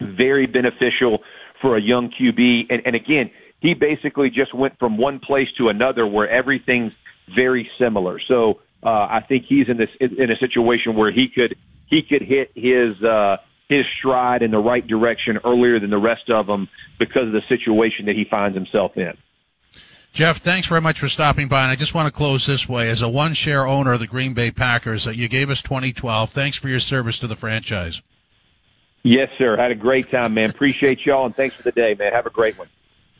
[0.00, 1.20] very beneficial
[1.62, 2.66] for a young QB.
[2.70, 6.92] And, and again, he basically just went from one place to another where everything's
[7.34, 8.20] very similar.
[8.28, 12.22] So uh, I think he's in this in a situation where he could he could
[12.22, 13.38] hit his uh,
[13.68, 17.42] his stride in the right direction earlier than the rest of them because of the
[17.48, 19.16] situation that he finds himself in.
[20.12, 21.62] Jeff, thanks very much for stopping by.
[21.62, 22.88] And I just want to close this way.
[22.88, 26.30] As a one share owner of the Green Bay Packers, uh, you gave us 2012.
[26.30, 28.02] Thanks for your service to the franchise.
[29.02, 29.56] Yes, sir.
[29.56, 30.50] Had a great time, man.
[30.50, 32.12] Appreciate y'all, and thanks for the day, man.
[32.12, 32.68] Have a great one.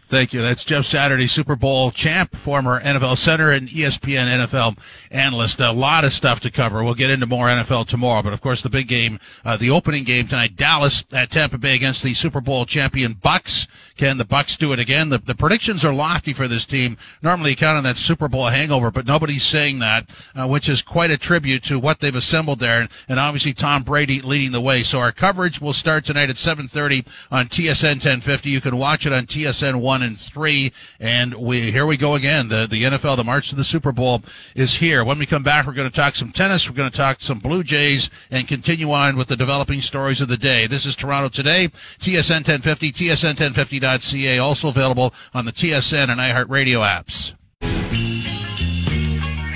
[0.09, 0.41] Thank you.
[0.41, 4.79] That's Jeff Saturday, Super Bowl champ, former NFL center and ESPN NFL
[5.11, 5.61] analyst.
[5.61, 6.83] A lot of stuff to cover.
[6.83, 10.05] We'll get into more NFL tomorrow, but of course the big game, uh, the opening
[10.05, 13.67] game tonight, Dallas at Tampa Bay against the Super Bowl champion Bucks.
[13.99, 15.11] Can the Bucks do it again?
[15.11, 16.97] The, the predictions are lofty for this team.
[17.21, 20.81] Normally you count on that Super Bowl hangover, but nobody's saying that, uh, which is
[20.81, 24.61] quite a tribute to what they've assembled there, and, and obviously Tom Brady leading the
[24.61, 24.83] way.
[24.83, 28.49] So our coverage will start tonight at 7:30 on TSN 1050.
[28.49, 30.73] You can watch it on TSN 1 one and three.
[31.01, 32.49] And we here we go again.
[32.49, 34.23] The the NFL, the March to the Super Bowl
[34.55, 35.05] is here.
[35.05, 36.69] When we come back, we're going to talk some tennis.
[36.69, 40.29] We're going to talk some Blue Jays and continue on with the developing stories of
[40.29, 40.67] the day.
[40.67, 47.38] This is Toronto Today, TSN 1050, TSN1050.ca, also available on the TSN and iHeartRadio apps.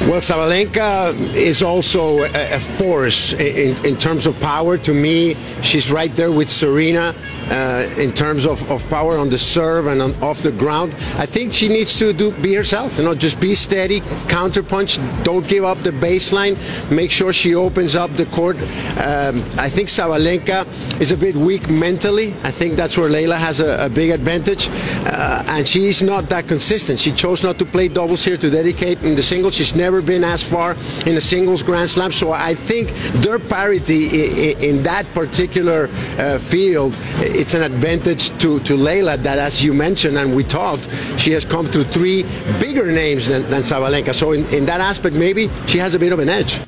[0.09, 4.77] Well, Sabalenka is also a, force in, in terms of power.
[4.79, 7.15] To me, she's right there with Serena
[7.51, 10.95] uh, in terms of, of power on the serve and on, off the ground.
[11.17, 12.99] I think she needs to do be herself.
[12.99, 14.99] You know, just be steady, counterpunch.
[15.25, 16.57] Don't give up the baseline.
[16.91, 18.57] Make sure she opens up the court.
[18.99, 20.67] Um, I think Sabalenka
[21.01, 22.35] is a bit weak mentally.
[22.43, 26.49] I think that's where Leylah has a, a big advantage, uh, and she's not that
[26.49, 26.99] consistent.
[26.99, 29.55] She chose not to play doubles here to dedicate in the singles.
[29.55, 34.53] She's never been as far in a singles Grand Slam, so I think their parity
[34.53, 35.89] in, that particular
[36.19, 40.89] uh, field it's an advantage to, to Leylah that, as you mentioned and we talked,
[41.19, 42.23] she has come through three
[42.59, 44.15] bigger names than, than Sabalenka.
[44.15, 46.61] So in, in that aspect, maybe she has a bit of an edge.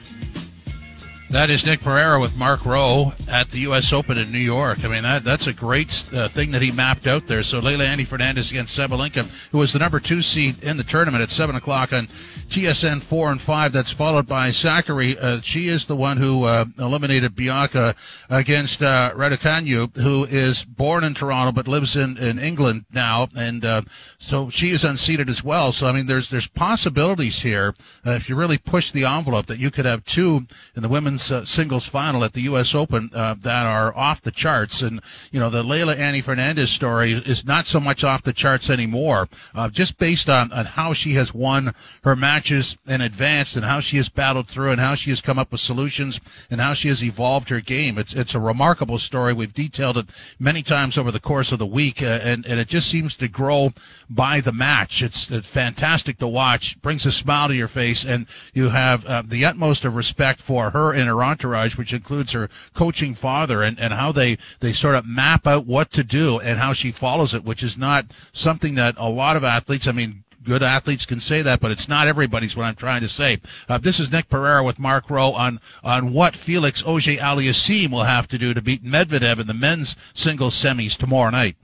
[1.35, 3.92] That is Nick Pereira with Mark Rowe at the U.S.
[3.92, 4.85] Open in New York.
[4.85, 7.42] I mean, that that's a great uh, thing that he mapped out there.
[7.42, 11.25] So Leylah Annie Fernandez against Sabalenka, who was the number two seed in the tournament
[11.25, 12.07] at seven o'clock on
[12.49, 13.73] TSN four and five.
[13.73, 15.16] That's followed by Sakkari.
[15.20, 17.97] Uh, she is the one who uh, eliminated Bianca
[18.31, 23.64] against uh, Raducanu, who is born in Toronto but lives in, in England now, and
[23.64, 23.83] uh,
[24.18, 25.73] so she is unseeded as well.
[25.73, 27.75] So I mean, there's there's possibilities here
[28.07, 31.23] uh, if you really push the envelope that you could have two in the women's
[31.30, 32.74] uh, singles final at the U.S.
[32.74, 34.82] Open uh, that are off the charts.
[34.82, 38.70] And, you know, the Leylah Annie Fernandez story is not so much off the charts
[38.70, 43.64] anymore, uh, just based on, on how she has won her matches in advance and
[43.64, 46.74] how she has battled through and how she has come up with solutions and how
[46.74, 47.98] she has evolved her game.
[47.98, 49.32] It's, it's a remarkable story.
[49.32, 52.68] We've detailed it many times over the course of the week, uh, and, and it
[52.68, 53.72] just seems to grow
[54.08, 55.02] by the match.
[55.02, 59.22] It's, it's fantastic to watch, brings a smile to your face, and you have uh,
[59.24, 63.79] the utmost of respect for her and her entourage, which includes her coaching father, and,
[63.79, 67.35] and how they, they sort of map out what to do and how she follows
[67.35, 71.21] it, which is not something that a lot of athletes, I mean, good athletes can
[71.21, 73.40] say that, but it's not everybody's what I'm trying to say.
[73.69, 78.29] Uh, this is Nick Pereira with Mark Rowe on, on what Felix Auger-Aliassime will have
[78.29, 81.57] to do to beat Medvedev in the men's singles semis tomorrow night.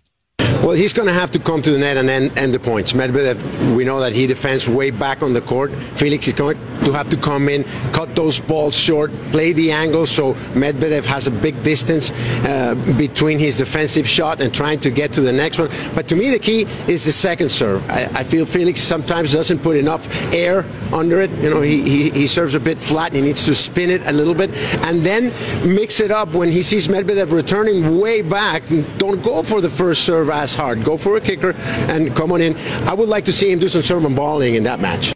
[0.62, 2.92] Well, he's going to have to come to the net and end, end, the points.
[2.92, 5.72] Medvedev, we know that he defends way back on the court.
[5.94, 10.04] Felix is going to have to come in, cut those balls short, play the angle
[10.04, 12.10] so Medvedev has a big distance
[12.44, 15.70] uh, between his defensive shot and trying to get to the next one.
[15.94, 17.88] But to me, the key is the second serve.
[17.88, 21.30] I, I feel Felix sometimes doesn't put enough air under it.
[21.38, 23.14] You know, he, he, he serves a bit flat.
[23.14, 24.50] He needs to spin it a little bit
[24.84, 25.32] and then
[25.66, 28.64] mix it up when he sees Medvedev returning way back.
[28.98, 30.84] Don't go for the first serve as hard.
[30.84, 32.56] Go for a kicker and come on in.
[32.88, 35.14] I would like to see him do some sermon balling in that match.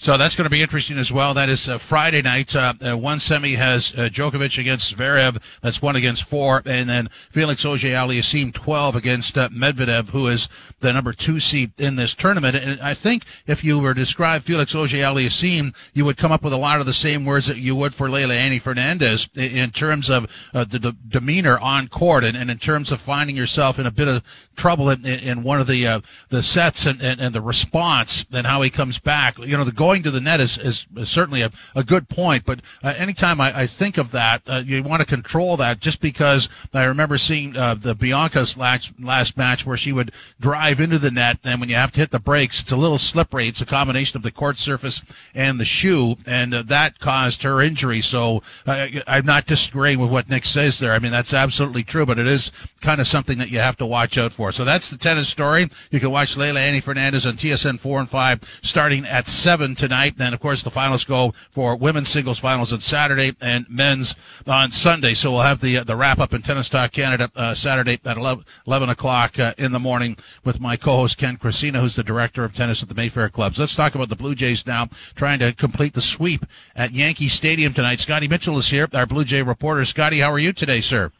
[0.00, 1.34] So that's going to be interesting as well.
[1.34, 2.56] That is uh, Friday night.
[2.56, 5.42] Uh, uh, one semi has uh, Djokovic against Zverev.
[5.60, 6.62] That's one against four.
[6.64, 10.48] And then Felix Auger-Aliassime 12 against uh, Medvedev, who is
[10.80, 12.56] the number two seed in this tournament.
[12.56, 16.54] And I think if you were to describe Felix Auger-Aliassime, you would come up with
[16.54, 20.08] a lot of the same words that you would for Leylah Annie Fernandez in terms
[20.08, 23.84] of uh, the de- demeanor on court and, and in terms of finding yourself in
[23.84, 24.22] a bit of
[24.56, 28.62] trouble in, in one of the the sets and, and, and the response and how
[28.62, 29.38] he comes back.
[29.38, 32.08] You know, the goal going to the net is, is, is certainly a, a, good
[32.08, 35.80] point, but uh, anytime I, I, think of that, uh, you want to control that
[35.80, 40.78] just because I remember seeing uh, the Bianca's last, last match where she would drive
[40.78, 43.48] into the net, and when you have to hit the brakes, it's a little slippery.
[43.48, 45.02] It's a combination of the court surface
[45.34, 48.00] and the shoe, and uh, that caused her injury.
[48.00, 50.92] So uh, I'm not disagreeing with what Nick says there.
[50.92, 53.86] I mean, that's absolutely true, but it is kind of something that you have to
[53.86, 54.52] watch out for.
[54.52, 55.68] So that's the tennis story.
[55.90, 60.18] You can watch Leylah Annie Fernandez on TSN 4 and 5 starting at 7 tonight.
[60.18, 64.14] Then, of course, the finals go for women's singles finals on Saturday and men's
[64.46, 65.14] on Sunday.
[65.14, 68.16] So we'll have the uh, the wrap up in Tennis Talk Canada uh, Saturday at
[68.16, 72.44] 11, 11 o'clock uh, in the morning with my co-host Ken Cressina, who's the director
[72.44, 73.58] of tennis at the Mayfair Clubs.
[73.58, 76.44] Let's talk about the Blue Jays now, trying to complete the sweep
[76.76, 78.00] at Yankee Stadium tonight.
[78.00, 79.84] Scotty Mitchell is here, our Blue Jay reporter.
[79.86, 81.10] Scotty, how are you today, sir?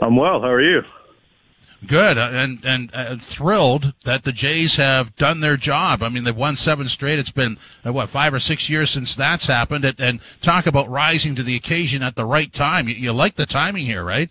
[0.00, 0.40] I'm well.
[0.40, 0.82] How are you?
[1.86, 6.02] Good, uh, and and uh, thrilled that the Jays have done their job.
[6.02, 7.18] I mean, they've won seven straight.
[7.18, 9.84] It's been uh, what five or six years since that's happened.
[9.84, 12.88] And, and, talk about rising to the occasion at the right time.
[12.88, 14.30] You, you, like the timing here, right?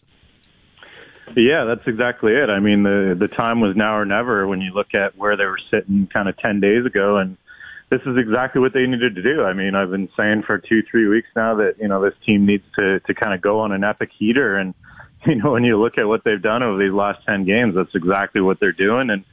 [1.36, 2.50] Yeah, that's exactly it.
[2.50, 5.46] I mean, the the time was now or never when you look at where they
[5.46, 7.36] were sitting kind of ten days ago, and
[7.90, 9.44] this is exactly what they needed to do.
[9.44, 12.46] I mean, I've been saying for two, three weeks now that you know this team
[12.46, 14.74] needs to to kind of go on an epic heater and
[15.26, 17.94] you know, when you look at what they've done over these last 10 games, that's
[17.94, 19.10] exactly what they're doing.
[19.10, 19.24] And,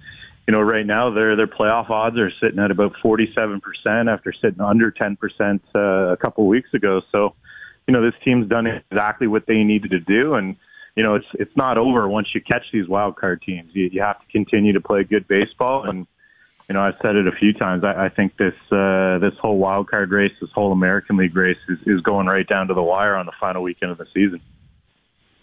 [0.46, 3.60] you know, right now their, their playoff odds are sitting at about 47%
[4.12, 5.78] after sitting under 10% uh,
[6.12, 7.00] a couple weeks ago.
[7.10, 7.34] So,
[7.86, 10.34] you know, this team's done exactly what they needed to do.
[10.34, 10.56] And,
[10.94, 13.70] you know, it's, it's not over once you catch these wild card teams.
[13.72, 15.88] You, you have to continue to play good baseball.
[15.88, 16.06] And,
[16.68, 17.82] you know, I've said it a few times.
[17.84, 21.56] I, I think this, uh, this whole wild card race, this whole American League race
[21.68, 24.42] is, is going right down to the wire on the final weekend of the season.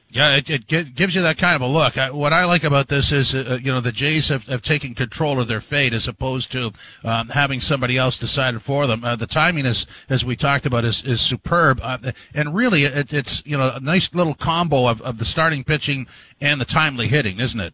[0.10, 1.96] Yeah, it, it, gives you that kind of a look.
[2.14, 5.42] what I like about this is, uh, you know, the Jays have, have taken control
[5.42, 6.72] of their fate as opposed to
[7.04, 9.04] um, having somebody else decide it for them.
[9.04, 11.82] Uh, the timing is, as we talked about, is, is superb.
[11.84, 11.98] Uh,
[12.34, 16.08] and really, it, it's, you know, a nice little combo of, of the starting pitching
[16.40, 17.74] and the timely hitting, isn't it?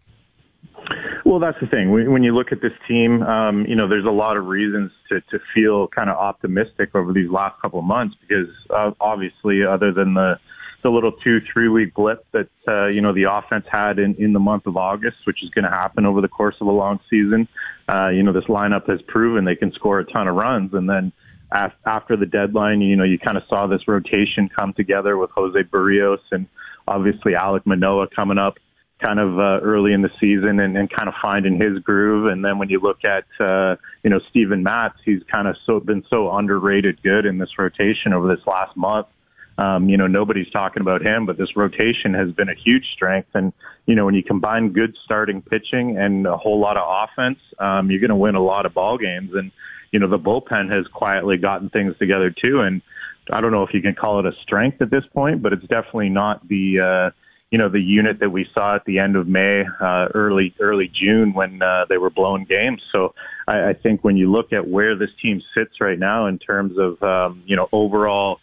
[1.24, 1.92] Well, that's the thing.
[1.92, 5.22] When you look at this team, um, you know, there's a lot of reasons to,
[5.22, 9.94] to feel kind of optimistic over these last couple of months because uh, obviously, other
[9.94, 10.40] than the
[10.84, 14.34] the little two, three week blip that, uh, you know, the offense had in, in
[14.34, 17.00] the month of August, which is going to happen over the course of a long
[17.10, 17.48] season.
[17.90, 20.74] Uh, you know, this lineup has proven they can score a ton of runs.
[20.74, 21.12] And then
[21.52, 25.62] after the deadline, you know, you kind of saw this rotation come together with Jose
[25.64, 26.48] Berrios and
[26.88, 28.58] obviously Alek Manoah coming up
[29.02, 32.32] kind of uh, early in the season and, and kind of finding his groove.
[32.32, 35.80] And then when you look at uh, you know Steven Matz, he's kind of so
[35.80, 39.08] been so underrated good in this rotation over this last month.
[39.62, 43.30] Um, you know, nobody's talking about him, but this rotation has been a huge strength.
[43.36, 43.54] And,
[43.86, 47.92] you know, when you combine good starting pitching and a whole lot of offense, um,
[47.92, 49.30] you're going to win a lot of ball games.
[49.36, 49.52] And,
[49.92, 52.62] you know, the bullpen has quietly gotten things together too.
[52.62, 52.82] And
[53.32, 55.68] I don't know if you can call it a strength at this point, but it's
[55.68, 57.10] definitely not the, uh,
[57.52, 60.90] you know, the unit that we saw at the end of May, uh, early, early
[60.92, 62.82] June when, uh, they were blowing games.
[62.92, 63.14] So
[63.48, 66.74] I, I think when you look at where this team sits right now in terms
[66.80, 68.40] of, um, you know, overall,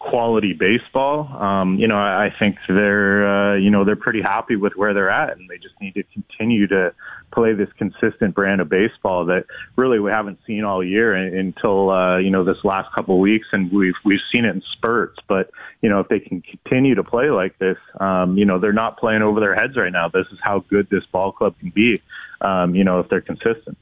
[0.00, 1.28] quality baseball.
[1.40, 5.10] Um, you know, I think they're, uh, you know, they're pretty happy with where they're
[5.10, 6.94] at and they just need to continue to
[7.32, 9.44] play this consistent brand of baseball that
[9.76, 13.46] really we haven't seen all year until, uh, you know, this last couple of weeks
[13.52, 15.18] and we've, we've seen it in spurts.
[15.28, 15.50] But,
[15.82, 18.98] you know, if they can continue to play like this, um, you know, they're not
[18.98, 20.08] playing over their heads right now.
[20.08, 22.02] This is how good this ball club can be,
[22.40, 23.76] um, you know, if they're consistent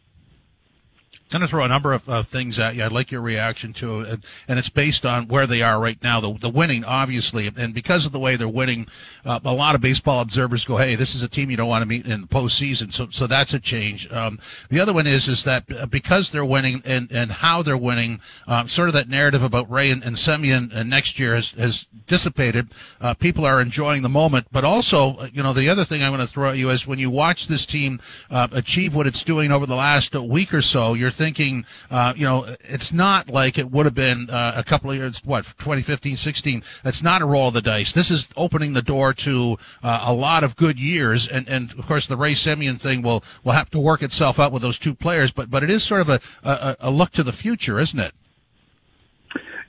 [1.31, 2.85] going to throw a number of things at you.
[2.85, 6.21] I'd like your reaction to it, and it's based on where they are right now.
[6.21, 8.89] The, the winning, obviously, and because of the way they're winning,
[9.25, 11.83] uh, a lot of baseball observers go, "Hey, this is a team you don't want
[11.83, 14.11] to meet in the postseason." So, so that's a change.
[14.13, 14.39] Um,
[14.69, 18.21] the other one is is that uh, because they're winning and and how they're winning,
[18.47, 21.87] um, sort of that narrative about Ray and, and Semien uh, next year has has
[22.07, 22.69] dissipated.
[23.01, 26.11] Uh, people are enjoying the moment, but also, uh, you know, the other thing I
[26.11, 29.53] want to throw at you is when you watch this team achieve what it's doing
[29.53, 33.71] over the last week or so, you're thinking, uh, you know, it's not like it
[33.71, 36.63] would have been uh, a couple of years, what, 2015, 16.
[36.85, 37.93] It's not a roll of the dice.
[37.93, 41.29] This is opening the door to uh, a lot of good years.
[41.29, 44.53] And, and of course, the Ray Semien thing will, will have to work itself out
[44.53, 47.23] with those two players, but, but it is sort of a, a, a look to
[47.23, 48.13] the future, isn't it?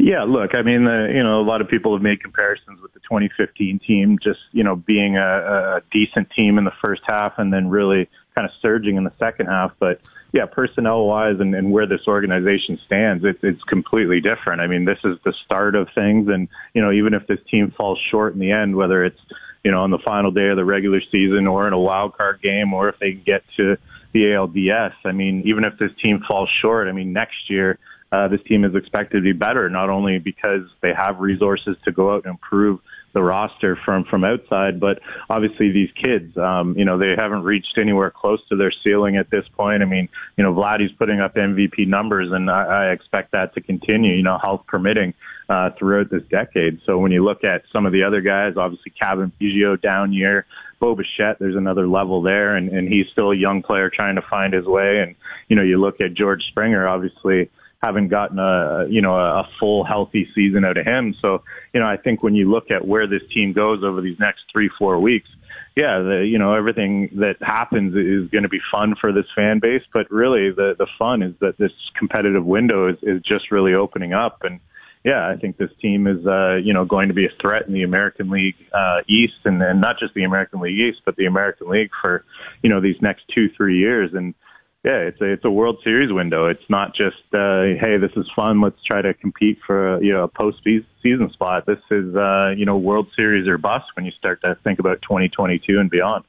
[0.02, 2.94] Yeah, look, I mean, the, you know, a lot of people have made comparisons with
[2.94, 7.34] the 2015 team, just you know, being a, a decent team in the first half
[7.38, 9.74] and then really kind of surging in the second half.
[9.78, 10.00] But
[10.32, 14.62] yeah, personnel wise and, and where this organization stands, it's it's completely different.
[14.62, 17.74] I mean, this is the start of things, and you know, even if this team
[17.76, 19.20] falls short in the end, whether it's
[19.64, 22.42] you know on the final day of the regular season or in a wild card
[22.42, 23.76] game, or if they get to
[24.14, 27.80] the ALDS, I mean, even if this team falls short, I mean, next year
[28.12, 31.92] uh, this team is expected to be better, not only because they have resources to
[31.92, 32.80] go out and improve
[33.14, 37.78] the roster from from outside, but obviously these kids, um, you know, they haven't reached
[37.78, 39.82] anywhere close to their ceiling at this point.
[39.82, 43.62] I mean, you know, Vladdy's putting up MVP numbers, and I, I expect that to
[43.62, 44.14] continue.
[44.14, 45.14] You know, health permitting
[45.50, 46.80] uh, throughout this decade.
[46.86, 50.46] So when you look at some of the other guys, obviously Cavan Biggio down year,
[50.80, 54.22] Bo Bichette, there's another level there, and, and he's still a young player trying to
[54.30, 55.00] find his way.
[55.00, 55.16] And
[55.48, 57.50] you know, you look at George Springer, obviously
[57.82, 61.16] haven't gotten a you know a full healthy season out of him.
[61.22, 64.20] So you know I think when you look at where this team goes over these
[64.20, 65.30] next three four weeks,
[65.76, 69.60] yeah, the, you know everything that happens is going to be fun for this fan
[69.60, 69.84] base.
[69.94, 74.14] But really the the fun is that this competitive window is, is just really opening
[74.14, 74.60] up and.
[75.02, 77.74] Yeah, I think this team is, uh, you know, going to be a threat in
[77.74, 81.26] the American League uh, East, and, and not just the American League East, but the
[81.26, 82.26] American League for,
[82.62, 84.12] you know, these next two, three years.
[84.14, 84.36] And
[84.84, 86.48] yeah, it's a it's a World Series window.
[86.48, 88.62] It's not just uh, hey, this is fun.
[88.62, 91.66] Let's try to compete for you know a post season spot.
[91.66, 95.02] This is uh, you know World Series or bust when you start to think about
[95.02, 96.24] 2022 and beyond.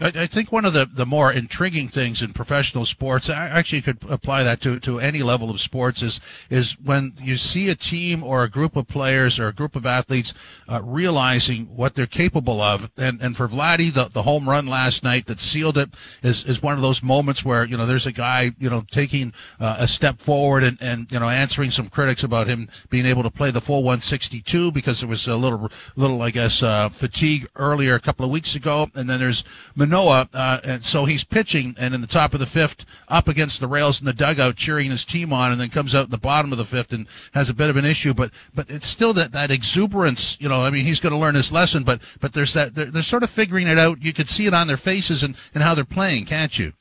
[0.00, 3.98] I, think one of the, the more intriguing things in professional sports, I actually could
[4.08, 8.24] apply that to, to any level of sports, is is when you see a team
[8.24, 10.32] or a group of players or a group of athletes
[10.68, 12.90] uh, realizing what they're capable of.
[12.96, 15.90] And and for Vladdy, the, the home run last night that sealed it
[16.22, 19.32] is, is one of those moments where you know there's a guy you know taking
[19.60, 23.22] uh, a step forward and, and you know answering some critics about him being able
[23.22, 27.46] to play the full 162 because there was a little little I guess uh, fatigue
[27.56, 29.44] earlier a couple of weeks ago, and then there's
[29.82, 33.58] Manoah, uh, and so he's pitching, and in the top of the fifth, up against
[33.58, 36.18] the rails in the dugout, cheering his team on, and then comes out in the
[36.18, 38.14] bottom of the fifth and has a bit of an issue.
[38.14, 40.36] But but it's still that that exuberance.
[40.40, 42.86] You know, I mean, he's going to learn his lesson, but but there's that they're,
[42.86, 44.02] they're sort of figuring it out.
[44.02, 46.74] You could see it on their faces and and how they're playing, can't you?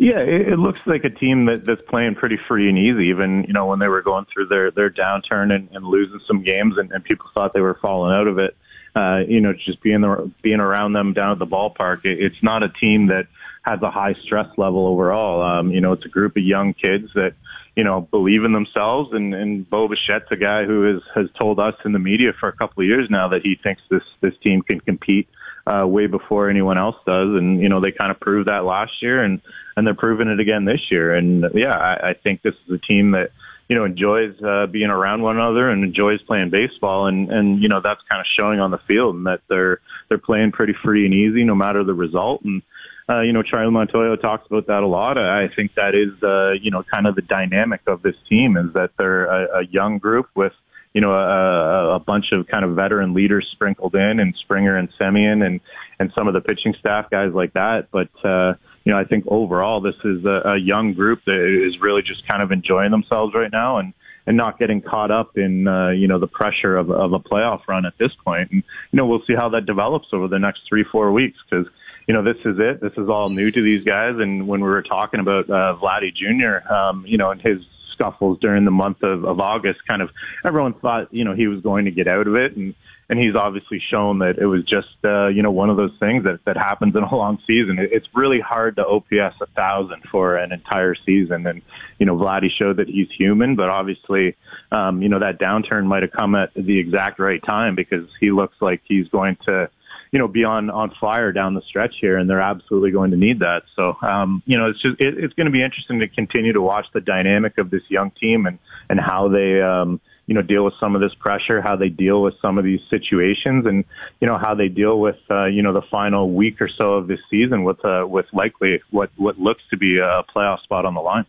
[0.00, 3.08] Yeah, it looks like a team that, that's playing pretty free and easy.
[3.08, 6.42] Even you know when they were going through their their downturn and, and losing some
[6.42, 8.56] games, and, and people thought they were falling out of it
[8.98, 11.98] uh, you know, just being the, being around them down at the ballpark.
[12.04, 13.26] It, it's not a team that
[13.62, 15.42] has a high stress level overall.
[15.42, 17.32] Um, you know, it's a group of young kids that,
[17.76, 19.10] you know, believe in themselves.
[19.12, 22.48] And, and Bo Bichette's a guy who has, has told us in the media for
[22.48, 25.28] a couple of years now that he thinks this, this team can compete,
[25.66, 27.28] uh, way before anyone else does.
[27.38, 29.40] And, you know, they kind of proved that last year and,
[29.76, 31.14] and they're proving it again this year.
[31.14, 33.30] And yeah, I, I think this is a team that,
[33.68, 37.68] you know, enjoys uh, being around one another and enjoys playing baseball, and and you
[37.68, 41.04] know that's kind of showing on the field, and that they're they're playing pretty free
[41.04, 42.62] and easy no matter the result, and.
[43.10, 45.16] Uh, you know, Charlie Montoyo talks about that a lot.
[45.16, 48.74] I think that is, uh, you know, kind of the dynamic of this team is
[48.74, 50.52] that they're a, a young group with,
[50.92, 54.90] you know, a, a bunch of kind of veteran leaders sprinkled in, and Springer and
[55.00, 55.60] Semien, and
[55.98, 57.88] and some of the pitching staff guys like that.
[57.90, 58.56] But uh,
[58.88, 62.26] you know, I think overall this is a, a young group that is really just
[62.26, 63.92] kind of enjoying themselves right now and
[64.26, 67.60] and not getting caught up in uh, you know the pressure of, of a playoff
[67.68, 68.50] run at this point.
[68.50, 71.66] And you know we'll see how that develops over the next three four weeks because
[72.06, 72.80] you know this is it.
[72.80, 74.14] This is all new to these guys.
[74.16, 77.58] And when we were talking about uh, Vladdy Jr., um, you know, and his
[77.92, 80.08] scuffles during the month of, of August, kind of
[80.46, 82.74] everyone thought you know he was going to get out of it and
[83.08, 86.24] and he's obviously shown that it was just uh, you know one of those things
[86.24, 87.78] that that happens in a long season.
[87.78, 91.62] It, it's really hard to OPS a thousand for an entire season, and
[91.98, 94.36] you know Vladdy showed that he's human, but obviously
[94.72, 98.30] um, you know that downturn might have come at the exact right time because he
[98.30, 99.70] looks like he's going to
[100.10, 103.16] you know, be on on fire down the stretch here, and they're absolutely going to
[103.16, 103.62] need that.
[103.76, 106.62] So, um, you know, it's just it, it's going to be interesting to continue to
[106.62, 110.62] watch the dynamic of this young team and and how they, um, you know, deal
[110.62, 113.82] with some of this pressure, how they deal with some of these situations, and
[114.20, 117.08] you know how they deal with uh, you know the final week or so of
[117.08, 120.92] this season with uh, with likely what what looks to be a playoff spot on
[120.92, 121.24] the line.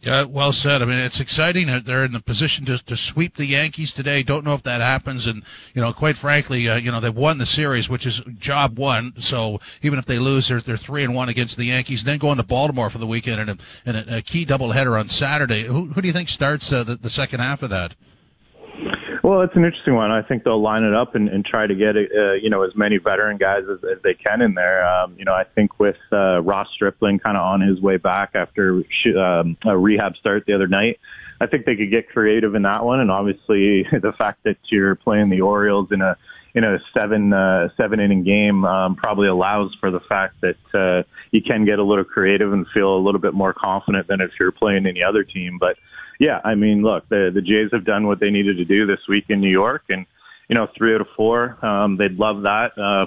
[0.00, 0.82] Yeah, well said.
[0.82, 4.24] I mean, it's exciting that they're in the position to, to sweep the Yankees today.
[4.24, 5.28] Don't know if that happens.
[5.28, 8.80] And, you know, quite frankly, uh, you know, they've won the series, which is job
[8.80, 9.12] one.
[9.20, 12.02] So even if they lose, they're, they're three and one against the Yankees.
[12.02, 13.56] Then going to Baltimore for the weekend and a,
[13.86, 15.66] and a, key doubleheader on Saturday.
[15.66, 17.94] Who, who do you think starts uh, the, the second half of that?
[19.22, 20.10] Well, it's an interesting one.
[20.10, 22.74] I think they'll line it up and, and try to get uh, you know as
[22.74, 24.84] many veteran guys as, as they can in there.
[24.84, 28.32] Um, you know, I think with uh, Ross Stripling kind of on his way back
[28.34, 30.98] after sh- um, a rehab start the other night,
[31.42, 33.00] I think they could get creative in that one.
[33.00, 36.16] And obviously the fact that you're playing the Orioles in a,
[36.54, 41.02] in a seven, uh, seven inning game, um, probably allows for the fact that, uh,
[41.30, 44.30] you can get a little creative and feel a little bit more confident than if
[44.38, 45.58] you're playing any other team.
[45.58, 45.78] But
[46.22, 49.00] yeah, I mean, look, the, the Jays have done what they needed to do this
[49.08, 50.06] week in New York and,
[50.48, 51.58] you know, three out of four.
[51.66, 52.78] Um, they'd love that.
[52.78, 53.06] Uh,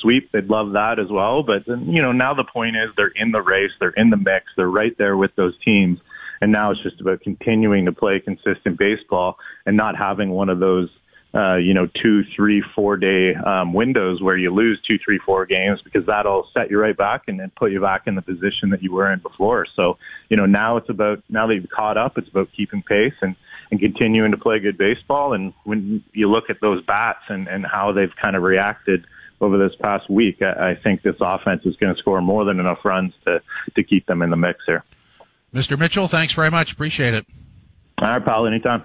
[0.00, 1.42] sweep, they'd love that as well.
[1.42, 4.46] But, you know, now the point is they're in the race, they're in the mix,
[4.56, 5.98] they're right there with those teams.
[6.40, 9.36] And now it's just about continuing to play consistent baseball
[9.66, 10.88] and not having one of those,
[11.34, 15.44] uh, you know, two, three, four day um, windows where you lose two, three, four
[15.46, 18.70] games because that'll set you right back and then put you back in the position
[18.70, 19.66] that you were in before.
[19.74, 23.14] So, you know, now it's about, now that you've caught up, it's about keeping pace
[23.20, 23.34] and,
[23.72, 25.32] and continuing to play good baseball.
[25.32, 29.04] And when you look at those bats and, and how they've kind of reacted
[29.40, 32.60] over this past week, I, I think this offense is going to score more than
[32.60, 33.42] enough runs to,
[33.74, 34.84] to keep them in the mix here.
[35.52, 35.76] Mr.
[35.76, 36.72] Mitchell, thanks very much.
[36.72, 37.26] Appreciate it.
[37.98, 38.46] All right, pal.
[38.46, 38.84] Anytime.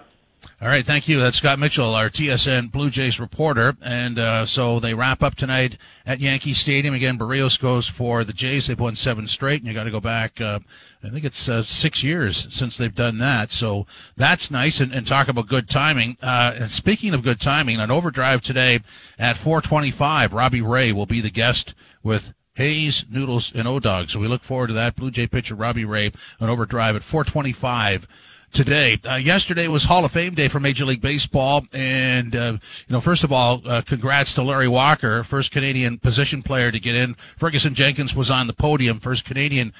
[0.61, 1.19] All right, thank you.
[1.19, 3.77] That's Scott Mitchell, our TSN Blue Jays reporter.
[3.81, 6.93] And uh, so they wrap up tonight at Yankee Stadium.
[6.93, 8.67] Again, Berrios goes for the Jays.
[8.67, 10.41] They've won seven straight, and you got to go back.
[10.41, 10.59] Uh,
[11.01, 13.51] I think it's uh, six years since they've done that.
[13.51, 13.87] So
[14.17, 14.81] that's nice.
[14.81, 16.17] And, and talk about good timing.
[16.21, 18.81] Uh, and speaking of good timing, on Overdrive today
[19.17, 21.73] at 4:25, Robbie Ray will be the guest
[22.03, 24.09] with Hayes, Noodles, and O-Dog.
[24.09, 24.97] So we look forward to that.
[24.97, 26.11] Blue Jay pitcher Robbie Ray
[26.41, 28.05] on Overdrive at 425
[28.51, 28.99] today.
[29.07, 33.01] Uh, yesterday was Hall of Fame day for Major League Baseball, and uh, you know,
[33.01, 37.15] first of all, uh, congrats to Larry Walker, first Canadian position player to get in.
[37.37, 39.73] Ferguson Jenkins was on the podium, first Canadian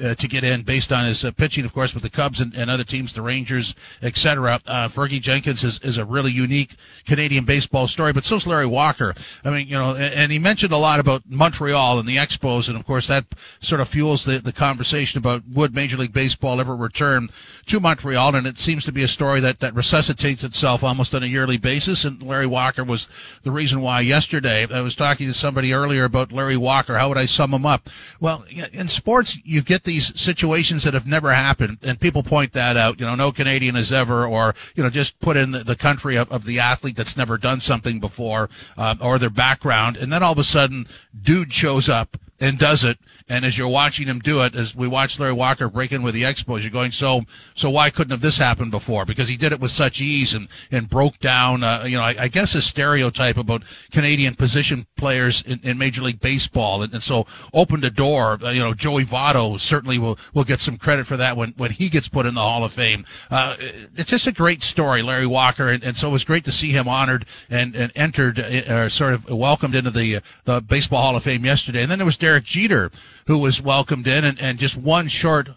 [0.00, 2.40] uh, uh, to get in, based on his uh, pitching, of course, with the Cubs
[2.40, 4.60] and, and other teams, the Rangers, etc.
[4.66, 6.76] Fergie Jenkins is, is a really unique
[7.06, 9.14] Canadian baseball story, but so's Larry Walker.
[9.44, 12.68] I mean, you know, and, and he mentioned a lot about Montreal and the Expos,
[12.68, 13.26] and of course, that
[13.60, 17.28] sort of fuels the the conversation about would Major League Baseball ever return
[17.66, 21.22] to Montreal, and it seems to be a story that, that resuscitates itself almost on
[21.22, 22.04] a yearly basis.
[22.04, 23.08] And Larry Walker was
[23.42, 26.96] the reason why yesterday I was talking to somebody earlier about Larry Walker.
[26.96, 27.88] How would I sum him up?
[28.20, 32.76] Well, in sports, you get these situations that have never happened, and people point that
[32.76, 33.00] out.
[33.00, 36.16] You know, no Canadian has ever, or, you know, just put in the, the country
[36.16, 39.96] of, of, the athlete that's never done something before, uh, or their background.
[39.96, 40.86] And then all of a sudden,
[41.18, 42.98] dude shows up and does it.
[43.28, 46.14] And as you're watching him do it, as we watch Larry Walker break in with
[46.14, 47.22] the Expos, you're going, so,
[47.54, 49.04] so why couldn't have this happened before?
[49.04, 52.14] Because he did it with such ease and, and broke down, uh, you know, I,
[52.20, 56.82] I, guess a stereotype about Canadian position players in, in Major League Baseball.
[56.82, 60.60] And, and so opened a door, uh, you know, Joey Votto certainly will, will get
[60.60, 63.04] some credit for that when, when he gets put in the Hall of Fame.
[63.30, 63.56] Uh,
[63.96, 65.68] it's just a great story, Larry Walker.
[65.68, 69.14] And, and so it was great to see him honored and, and entered, uh, sort
[69.14, 71.82] of welcomed into the, the Baseball Hall of Fame yesterday.
[71.82, 72.90] And then there was Derek Jeter,
[73.28, 75.50] who was welcomed in and, and just one short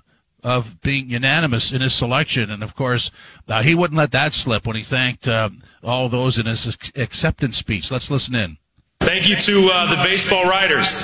[0.43, 2.51] of being unanimous in his selection.
[2.51, 3.09] And of course,
[3.47, 5.49] uh, he wouldn't let that slip when he thanked uh,
[5.83, 7.89] all those in his acceptance speech.
[7.89, 8.57] Let's listen in.
[8.99, 11.01] Thank you to uh, the baseball writers,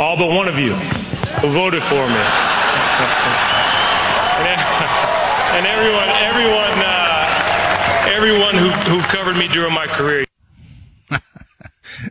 [0.00, 2.24] all but one of you who voted for me.
[5.52, 10.23] and everyone, everyone, uh, everyone who, who covered me during my career.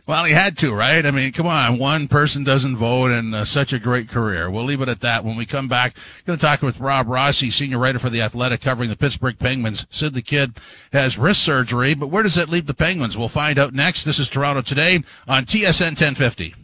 [0.06, 1.04] Well, he had to, right?
[1.04, 1.78] I mean, come on.
[1.78, 4.50] One person doesn't vote and uh, such a great career.
[4.50, 5.24] We'll leave it at that.
[5.24, 8.60] When we come back, going to talk with Rob Rossi, senior writer for The Athletic,
[8.60, 9.86] covering the Pittsburgh Penguins.
[9.90, 10.54] Sid the Kid
[10.92, 13.16] has wrist surgery, but where does that leave the Penguins?
[13.16, 14.04] We'll find out next.
[14.04, 16.54] This is Toronto Today on TSN 1050.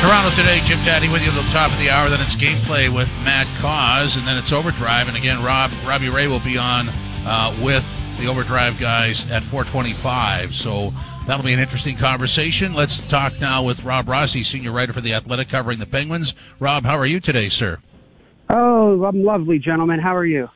[0.00, 2.08] Toronto today, Jim Tatti with you at the top of the hour.
[2.08, 5.08] Then it's gameplay with Matt Cauz, and then it's overdrive.
[5.08, 6.88] And again, Rob Robbie Ray will be on
[7.26, 7.84] uh, with
[8.18, 10.54] the Overdrive guys at 425.
[10.54, 10.92] So
[11.26, 12.74] that'll be an interesting conversation.
[12.74, 16.34] Let's talk now with Rob Rossi, senior writer for The Athletic, covering the Penguins.
[16.58, 17.78] Rob, how are you today, sir?
[18.50, 20.00] Oh, I'm lovely, gentlemen.
[20.00, 20.48] How are you?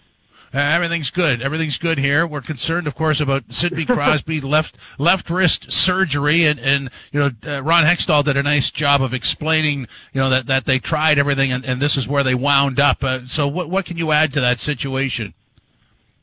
[0.54, 1.40] Uh, everything's good.
[1.40, 2.26] Everything's good here.
[2.26, 7.30] We're concerned, of course, about Sidney Crosby left left wrist surgery, and and you know
[7.46, 11.18] uh, Ron Hextall did a nice job of explaining, you know, that that they tried
[11.18, 13.02] everything, and, and this is where they wound up.
[13.02, 15.32] Uh, so what what can you add to that situation?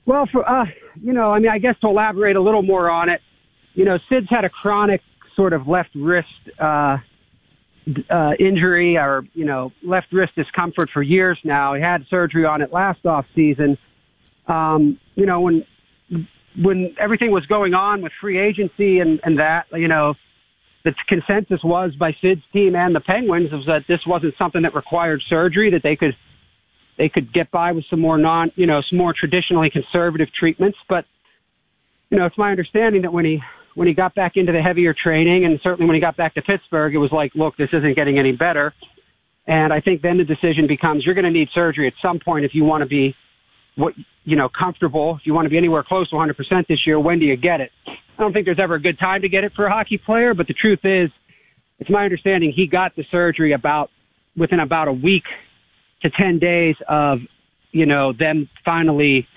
[0.10, 0.66] Well, for uh,
[0.99, 3.22] you know, I mean, I guess to elaborate a little more on it,
[3.76, 5.01] you know, Sid's had a chronic
[5.36, 6.28] sort of left wrist
[6.60, 6.97] uh,
[8.10, 11.76] uh, injury or you know left wrist discomfort for years now.
[11.76, 13.78] He had surgery on it last off season.
[14.47, 15.64] Um, you know, when
[16.60, 20.16] when everything was going on with free agency and and that, you know,
[20.86, 24.74] the consensus was by Sid's team and the Penguins was that this wasn't something that
[24.74, 26.16] required surgery, that they could
[27.00, 30.78] they could get by with some more non, you know, some more traditionally conservative treatments.
[30.89, 31.06] But,
[32.10, 33.41] you know, it's my understanding that when he,
[33.74, 36.41] when he got back into the heavier training and certainly when he got back to
[36.41, 38.74] Pittsburgh, it was like, look, this isn't getting any better.
[39.47, 42.43] And I think then the decision becomes you're going to need surgery at some point
[42.43, 43.16] if you want to be
[43.76, 43.93] what
[44.26, 45.16] you know comfortable.
[45.16, 47.62] If you want to be anywhere close to 100% this year, when do you get
[47.62, 47.72] it?
[47.88, 50.34] I don't think there's ever a good time to get it for a hockey player,
[50.34, 51.10] but the truth is,
[51.80, 53.89] it's my understanding he got the surgery about
[54.36, 55.24] within about a week
[56.02, 57.20] to 10 days of
[57.72, 59.28] you know them finally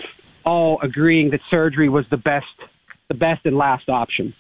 [0.45, 2.47] all agreeing that surgery was the best
[3.09, 4.35] the best and last option.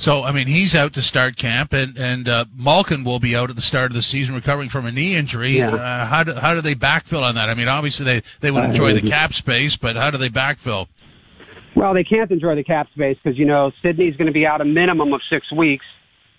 [0.00, 3.50] So, I mean, he's out to start camp, and and uh, Malkin will be out
[3.50, 5.58] at the start of the season, recovering from a knee injury.
[5.58, 5.74] Yeah.
[5.74, 7.50] Uh, how do how do they backfill on that?
[7.50, 10.88] I mean, obviously they they would enjoy the cap space, but how do they backfill?
[11.76, 14.62] Well, they can't enjoy the cap space because you know Sidney's going to be out
[14.62, 15.84] a minimum of six weeks.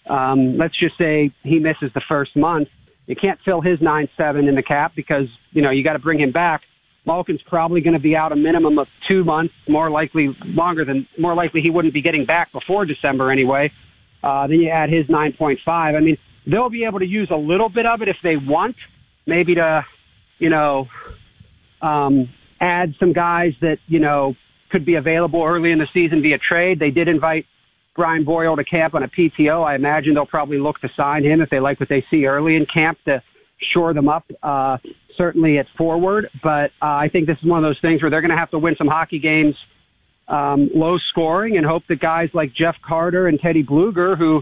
[0.10, 2.68] Um, let's just say he misses the first month.
[3.12, 5.99] You can't fill his nine seven in the cap because you know you got to
[5.99, 6.62] bring him back.
[7.05, 11.05] Malkin's probably going to be out a minimum of two months, more likely longer than
[11.20, 13.70] more likely he wouldn't be getting back before December anyway.
[14.24, 15.57] Uh, then you add his 9.5.
[15.68, 16.18] I mean,
[16.49, 18.78] they'll be able to use a little bit of it if they want,
[19.26, 19.82] maybe to,
[20.39, 20.88] you know,
[21.82, 22.30] um,
[22.62, 24.36] add some guys that you know
[24.72, 26.80] could be available early in the season via trade.
[26.80, 27.45] They did invite
[27.96, 29.66] Brian Boyle to camp on a PTO.
[29.66, 32.56] I imagine they'll probably look to sign him if they like what they see early
[32.56, 33.22] in camp to
[33.74, 34.26] shore them up.
[34.42, 34.78] Uh,
[35.18, 38.22] certainly at forward, but uh, I think this is one of those things where they're
[38.22, 39.56] going to have to win some hockey games
[40.32, 44.42] um, low scoring and hope that guys like Jeff Carter and Teddy Blueger, who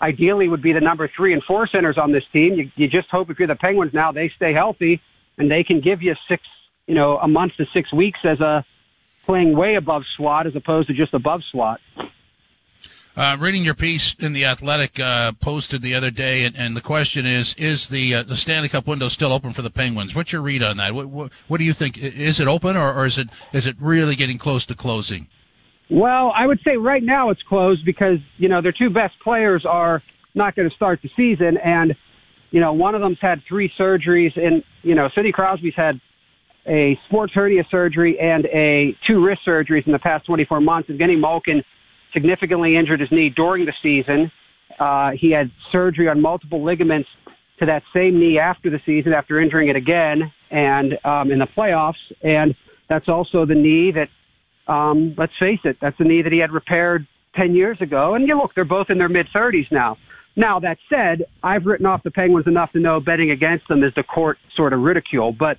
[0.00, 3.08] ideally would be the number three and four centers on this team, you, you just
[3.10, 5.00] hope if you're the Penguins now they stay healthy
[5.38, 6.42] and they can give you six,
[6.86, 8.64] you know, a month to six weeks as a
[9.26, 11.80] playing way above SWAT as opposed to just above SWAT.
[13.16, 16.82] Uh, reading your piece in the Athletic uh, posted the other day, and, and the
[16.82, 20.14] question is: Is the uh, the Stanley Cup window still open for the Penguins?
[20.14, 20.94] What's your read on that?
[20.94, 21.96] What, what, what do you think?
[21.96, 25.28] Is it open, or, or is it is it really getting close to closing?
[25.88, 29.64] Well, I would say right now it's closed because you know their two best players
[29.64, 30.02] are
[30.34, 31.96] not going to start the season, and
[32.50, 36.02] you know one of them's had three surgeries, and you know Sidney Crosby's had
[36.66, 40.90] a sports hernia surgery and a two wrist surgeries in the past 24 months.
[40.90, 41.64] And Evgeny Malkin
[42.16, 44.32] significantly injured his knee during the season.
[44.80, 47.08] Uh, he had surgery on multiple ligaments
[47.58, 51.46] to that same knee after the season, after injuring it again, and um, in the
[51.56, 51.94] playoffs.
[52.22, 52.54] And
[52.88, 56.52] that's also the knee that, um, let's face it, that's the knee that he had
[56.52, 57.06] repaired
[57.36, 58.14] 10 years ago.
[58.14, 59.96] And you look, they're both in their mid 30s now.
[60.36, 63.92] Now that said, I've written off the Penguins enough to know betting against them is
[63.96, 65.34] the court sort of ridicule.
[65.38, 65.56] But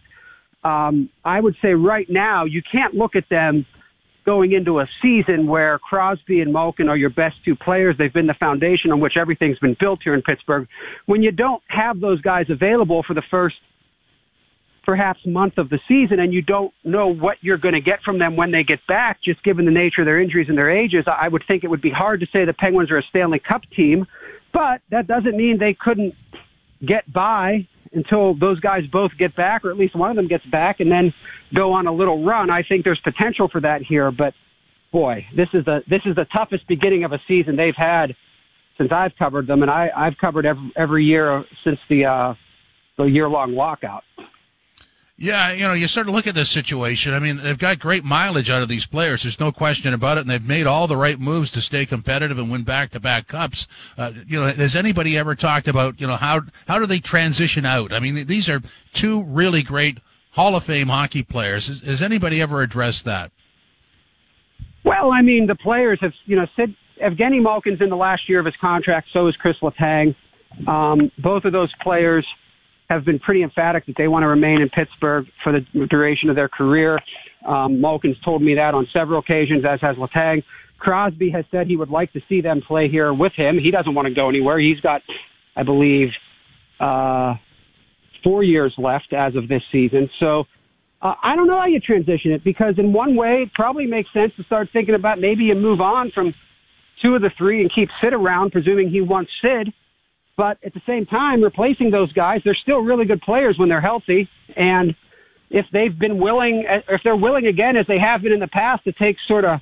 [0.68, 3.66] um, I would say right now you can't look at them
[4.28, 7.96] going into a season where Crosby and Malkin are your best two players.
[7.98, 10.68] They've been the foundation on which everything's been built here in Pittsburgh.
[11.06, 13.56] When you don't have those guys available for the first
[14.86, 18.20] perhaps month of the season and you don't know what you're going to get from
[18.20, 21.06] them when they get back, just given the nature of their injuries and their ages,
[21.08, 23.62] I would think it would be hard to say the Penguins are a Stanley Cup
[23.78, 24.06] team,
[24.54, 26.14] but that doesn't mean they couldn't
[26.86, 30.46] get by until those guys both get back, or at least one of them gets
[30.46, 31.14] back, and then
[31.56, 32.50] go on a little run.
[32.50, 34.34] I think there's potential for that here, but
[34.92, 38.16] boy, this is the this is the toughest beginning of a season they've had
[38.78, 42.34] since I've covered them, and I, I've covered every every year since the uh,
[42.98, 44.04] the year long lockout.
[45.20, 47.11] Yeah, you know, you sort of look at this situation.
[47.11, 49.24] I mean, they've got great mileage out of these players.
[49.24, 52.38] There's no question about it, and they've made all the right moves to stay competitive
[52.38, 53.68] and win back-to-back cups.
[53.97, 57.65] Uh, you know, has anybody ever talked about, you know, how how do they transition
[57.65, 57.91] out?
[57.93, 58.61] I mean, these are
[58.93, 59.97] two really great
[60.34, 61.68] Hall of Fame hockey players.
[61.68, 63.32] Has, has anybody ever addressed that?
[64.86, 68.39] Well, I mean, the players have, you know, said Evgeny Malkin's in the last year
[68.39, 69.07] of his contract.
[69.13, 70.15] So is Chris Letang.
[70.68, 72.26] Um, both of those players
[72.90, 76.36] have been pretty emphatic that they want to remain in Pittsburgh for the duration of
[76.36, 77.00] their career.
[77.46, 80.44] Um, Malkin's told me that on several occasions, as has Letang.
[80.80, 83.58] Crosby has said he would like to see them play here with him.
[83.62, 84.60] He doesn't want to go anywhere.
[84.60, 85.02] He's got,
[85.56, 86.10] I believe,
[86.80, 87.34] uh,
[88.24, 90.10] four years left as of this season.
[90.20, 90.44] So
[91.02, 94.12] uh, I don't know how you transition it because in one way it probably makes
[94.14, 96.34] sense to start thinking about maybe you move on from
[97.02, 99.74] two of the three and keep Sid around, presuming he wants Sid.
[100.38, 103.82] But at the same time, replacing those guys, they're still really good players when they're
[103.82, 104.30] healthy.
[104.56, 104.96] And
[105.50, 108.84] if they've been willing, if they're willing again, as they have been in the past,
[108.84, 109.60] to take sort of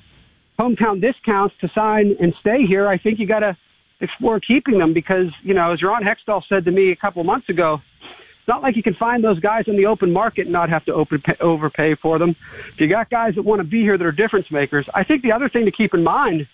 [0.58, 3.56] hometown discounts to sign and stay here, I think you got to
[4.00, 7.48] explore keeping them because, you know, as Ron Hextall said to me a couple months
[7.48, 10.68] ago, it's not like you can find those guys in the open market and not
[10.68, 12.36] have to open, pay, overpay for them.
[12.74, 15.22] If you got guys that want to be here that are difference makers, I think
[15.22, 16.46] the other thing to keep in mind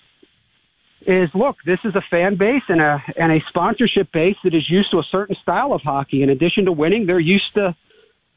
[1.07, 4.69] is look, this is a fan base and a and a sponsorship base that is
[4.69, 6.23] used to a certain style of hockey.
[6.23, 7.75] In addition to winning, they're used to,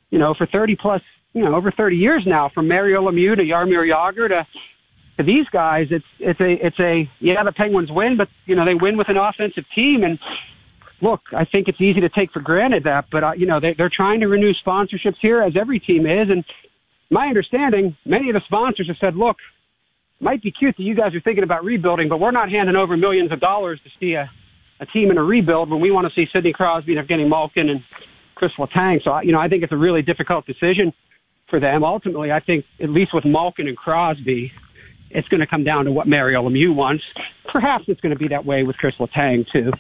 [0.10, 1.02] you know, for 30 plus,
[1.34, 4.48] you know, over 30 years now, from Mario Lemieux to Jaromir Jagr to
[5.18, 8.66] to these guys, it's it's a it's a yeah, the Penguins win, but you know
[8.66, 10.20] they win with an offensive team, and
[11.02, 13.74] look, I think it's easy to take for granted that, but uh, you know they,
[13.74, 16.30] they're trying to renew sponsorships here, as every team is.
[16.30, 16.44] And
[17.10, 19.38] my understanding, many of the sponsors have said, look,
[20.20, 22.96] might be cute that you guys are thinking about rebuilding, but we're not handing over
[22.96, 24.30] millions of dollars to see a,
[24.80, 27.70] a team in a rebuild when we want to see Sidney Crosby and Evgeny Malkin
[27.70, 27.82] and
[28.36, 29.04] Chris Letang.
[29.04, 30.94] So you know I think it's a really difficult decision
[31.50, 31.84] for them.
[31.84, 34.52] Ultimately, I think at least with Malkin and Crosby,
[35.10, 37.04] it's going to come down to what Mario Lemieux wants.
[37.52, 39.72] Perhaps it's going to be that way with Chris Letang too.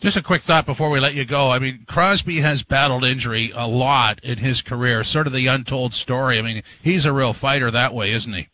[0.00, 1.52] Just a quick thought before we let you go.
[1.52, 5.94] I mean, Crosby has battled injury a lot in his career, sort of the untold
[5.94, 6.40] story.
[6.40, 8.48] I mean, he's a real fighter that way, isn't he?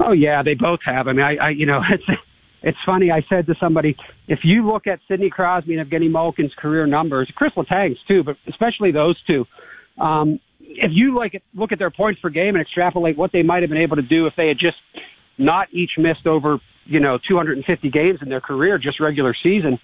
[0.00, 1.08] Oh yeah, they both have.
[1.08, 2.04] I mean, I, I you know, it's
[2.62, 3.10] it's funny.
[3.10, 3.96] I said to somebody,
[4.26, 8.36] if you look at Sidney Crosby and Evgeny Malkin's career numbers, Chris Letang's too, but
[8.48, 9.44] especially those two,
[10.00, 13.62] um, if you like look at their points per game and extrapolate what they might
[13.62, 14.76] have been able to do if they had just
[15.38, 19.78] not each missed over you know 250 games in their career, just regular season.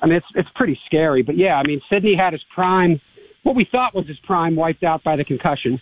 [0.00, 1.22] I mean, it's it's pretty scary.
[1.22, 3.00] But yeah, I mean, Sidney had his prime,
[3.42, 5.80] what we thought was his prime, wiped out by the concussion.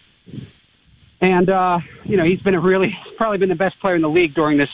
[1.25, 4.09] And uh, you know, he's been a really probably been the best player in the
[4.11, 4.68] league during this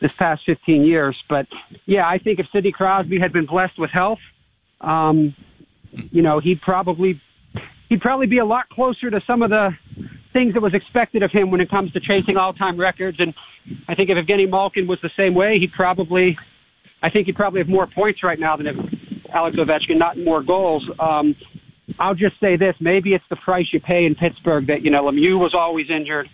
[0.00, 1.16] this past 15 years.
[1.28, 1.46] But
[1.84, 4.20] yeah, I think if Sidney Crosby had been blessed with health,
[4.80, 5.34] um,
[5.90, 7.20] you know, he'd probably
[7.88, 9.70] he'd probably be a lot closer to some of the
[10.32, 13.18] things that was expected of him when it comes to chasing all-time records.
[13.18, 13.34] And
[13.88, 16.38] I think if Evgeny Malkin was the same way, he'd probably,
[17.02, 18.76] I think he'd probably have more points right now than if
[19.34, 20.88] Alex Ovechkin, not more goals.
[21.00, 21.34] Um,
[21.98, 25.04] I'll just say this: maybe it's the price you pay in Pittsburgh that you know
[25.04, 26.28] Lemieux was always injured.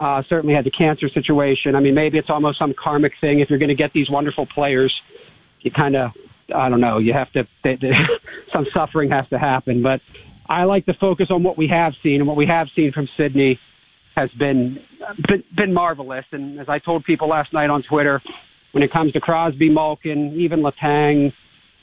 [0.00, 1.74] Uh, certainly had the cancer situation.
[1.74, 3.40] I mean, maybe it's almost some karmic thing.
[3.40, 4.94] If you're going to get these wonderful players,
[5.60, 6.12] you kind of,
[6.54, 7.90] I don't know, you have to, they, they,
[8.52, 9.82] some suffering has to happen.
[9.82, 10.00] But
[10.48, 13.08] I like to focus on what we have seen, and what we have seen from
[13.16, 13.58] Sidney
[14.14, 14.78] has been
[15.26, 16.24] been, been marvelous.
[16.32, 18.22] And as I told people last night on Twitter,
[18.72, 21.32] when it comes to Crosby, Malkin, even Letang,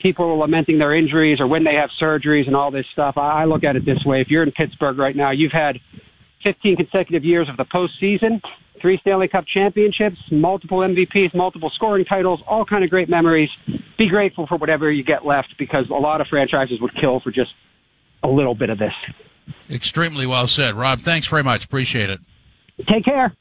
[0.00, 3.16] people are lamenting their injuries or when they have surgeries and all this stuff.
[3.16, 5.78] I look at it this way: if you're in Pittsburgh right now, you've had
[6.44, 8.40] 15 consecutive years of the postseason,
[8.80, 13.50] three Stanley Cup championships, multiple MVPs, multiple scoring titles, all kind of great memories.
[13.98, 17.30] Be grateful for whatever you get left because a lot of franchises would kill for
[17.30, 17.50] just
[18.22, 18.92] a little bit of this.
[19.70, 20.74] Extremely well said.
[20.74, 21.64] Rob, thanks very much.
[21.64, 22.20] Appreciate it.
[22.88, 23.34] Take care.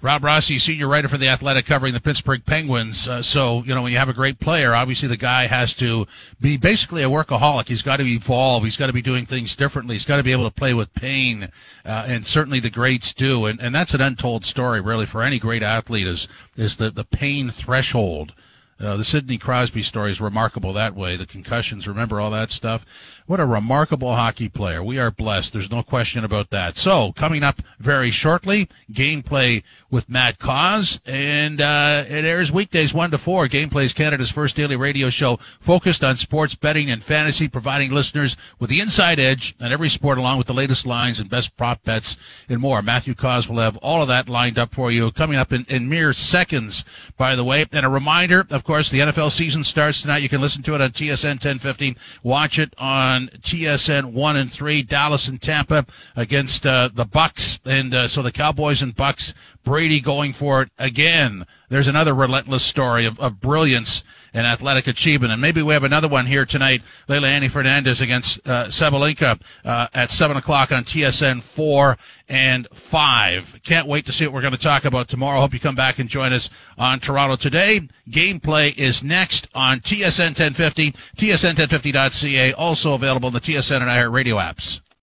[0.00, 3.08] Rob Rossi, senior writer for The Athletic, covering the Pittsburgh Penguins.
[3.08, 6.06] Uh, so, you know, when you have a great player, obviously the guy has to
[6.40, 7.68] be basically a workaholic.
[7.68, 8.64] He's got to evolve.
[8.64, 9.94] He's got to be doing things differently.
[9.94, 11.50] He's got to be able to play with pain.
[11.84, 13.46] Uh, and certainly the greats do.
[13.46, 17.04] And, and that's an untold story, really, for any great athlete is, is the, the
[17.04, 18.34] pain threshold.
[18.80, 21.16] Uh, the Sidney Crosby story is remarkable that way.
[21.16, 22.84] The concussions, remember all that stuff?
[23.26, 24.84] What a remarkable hockey player.
[24.84, 25.54] We are blessed.
[25.54, 26.76] There's no question about that.
[26.76, 33.12] So, coming up very shortly, gameplay with Matt Cauz and uh, it airs weekdays 1
[33.12, 33.46] to 4.
[33.46, 38.36] Gameplay is Canada's first daily radio show focused on sports betting and fantasy, providing listeners
[38.58, 41.82] with the inside edge on every sport along with the latest lines and best prop
[41.82, 42.18] bets
[42.50, 42.82] and more.
[42.82, 45.88] Matthew Cauz will have all of that lined up for you coming up in, in
[45.88, 46.84] mere seconds,
[47.16, 47.64] by the way.
[47.72, 50.18] And a reminder, of course, the NFL season starts tonight.
[50.18, 54.50] You can listen to it on TSN 1050, watch it on on TSN one and
[54.50, 54.82] three.
[54.82, 55.86] Dallas and Tampa
[56.16, 59.32] against uh, the Bucs, and uh, so the Cowboys and Bucs.
[59.62, 61.46] Brady going for it again.
[61.68, 64.04] There's another relentless story of, of brilliance
[64.34, 65.32] and athletic achievement.
[65.32, 66.82] And maybe we have another one here tonight.
[67.08, 71.96] Leylah Annie Fernandez against uh, Sabalenka uh, at 7 o'clock on TSN 4
[72.28, 73.60] and 5.
[73.62, 75.40] Can't wait to see what we're going to talk about tomorrow.
[75.40, 77.88] Hope you come back and join us on Toronto Today.
[78.10, 84.36] Gameplay is next on TSN 1050, tsn1050.ca, also available in the TSN and iHeart radio
[84.36, 84.80] apps.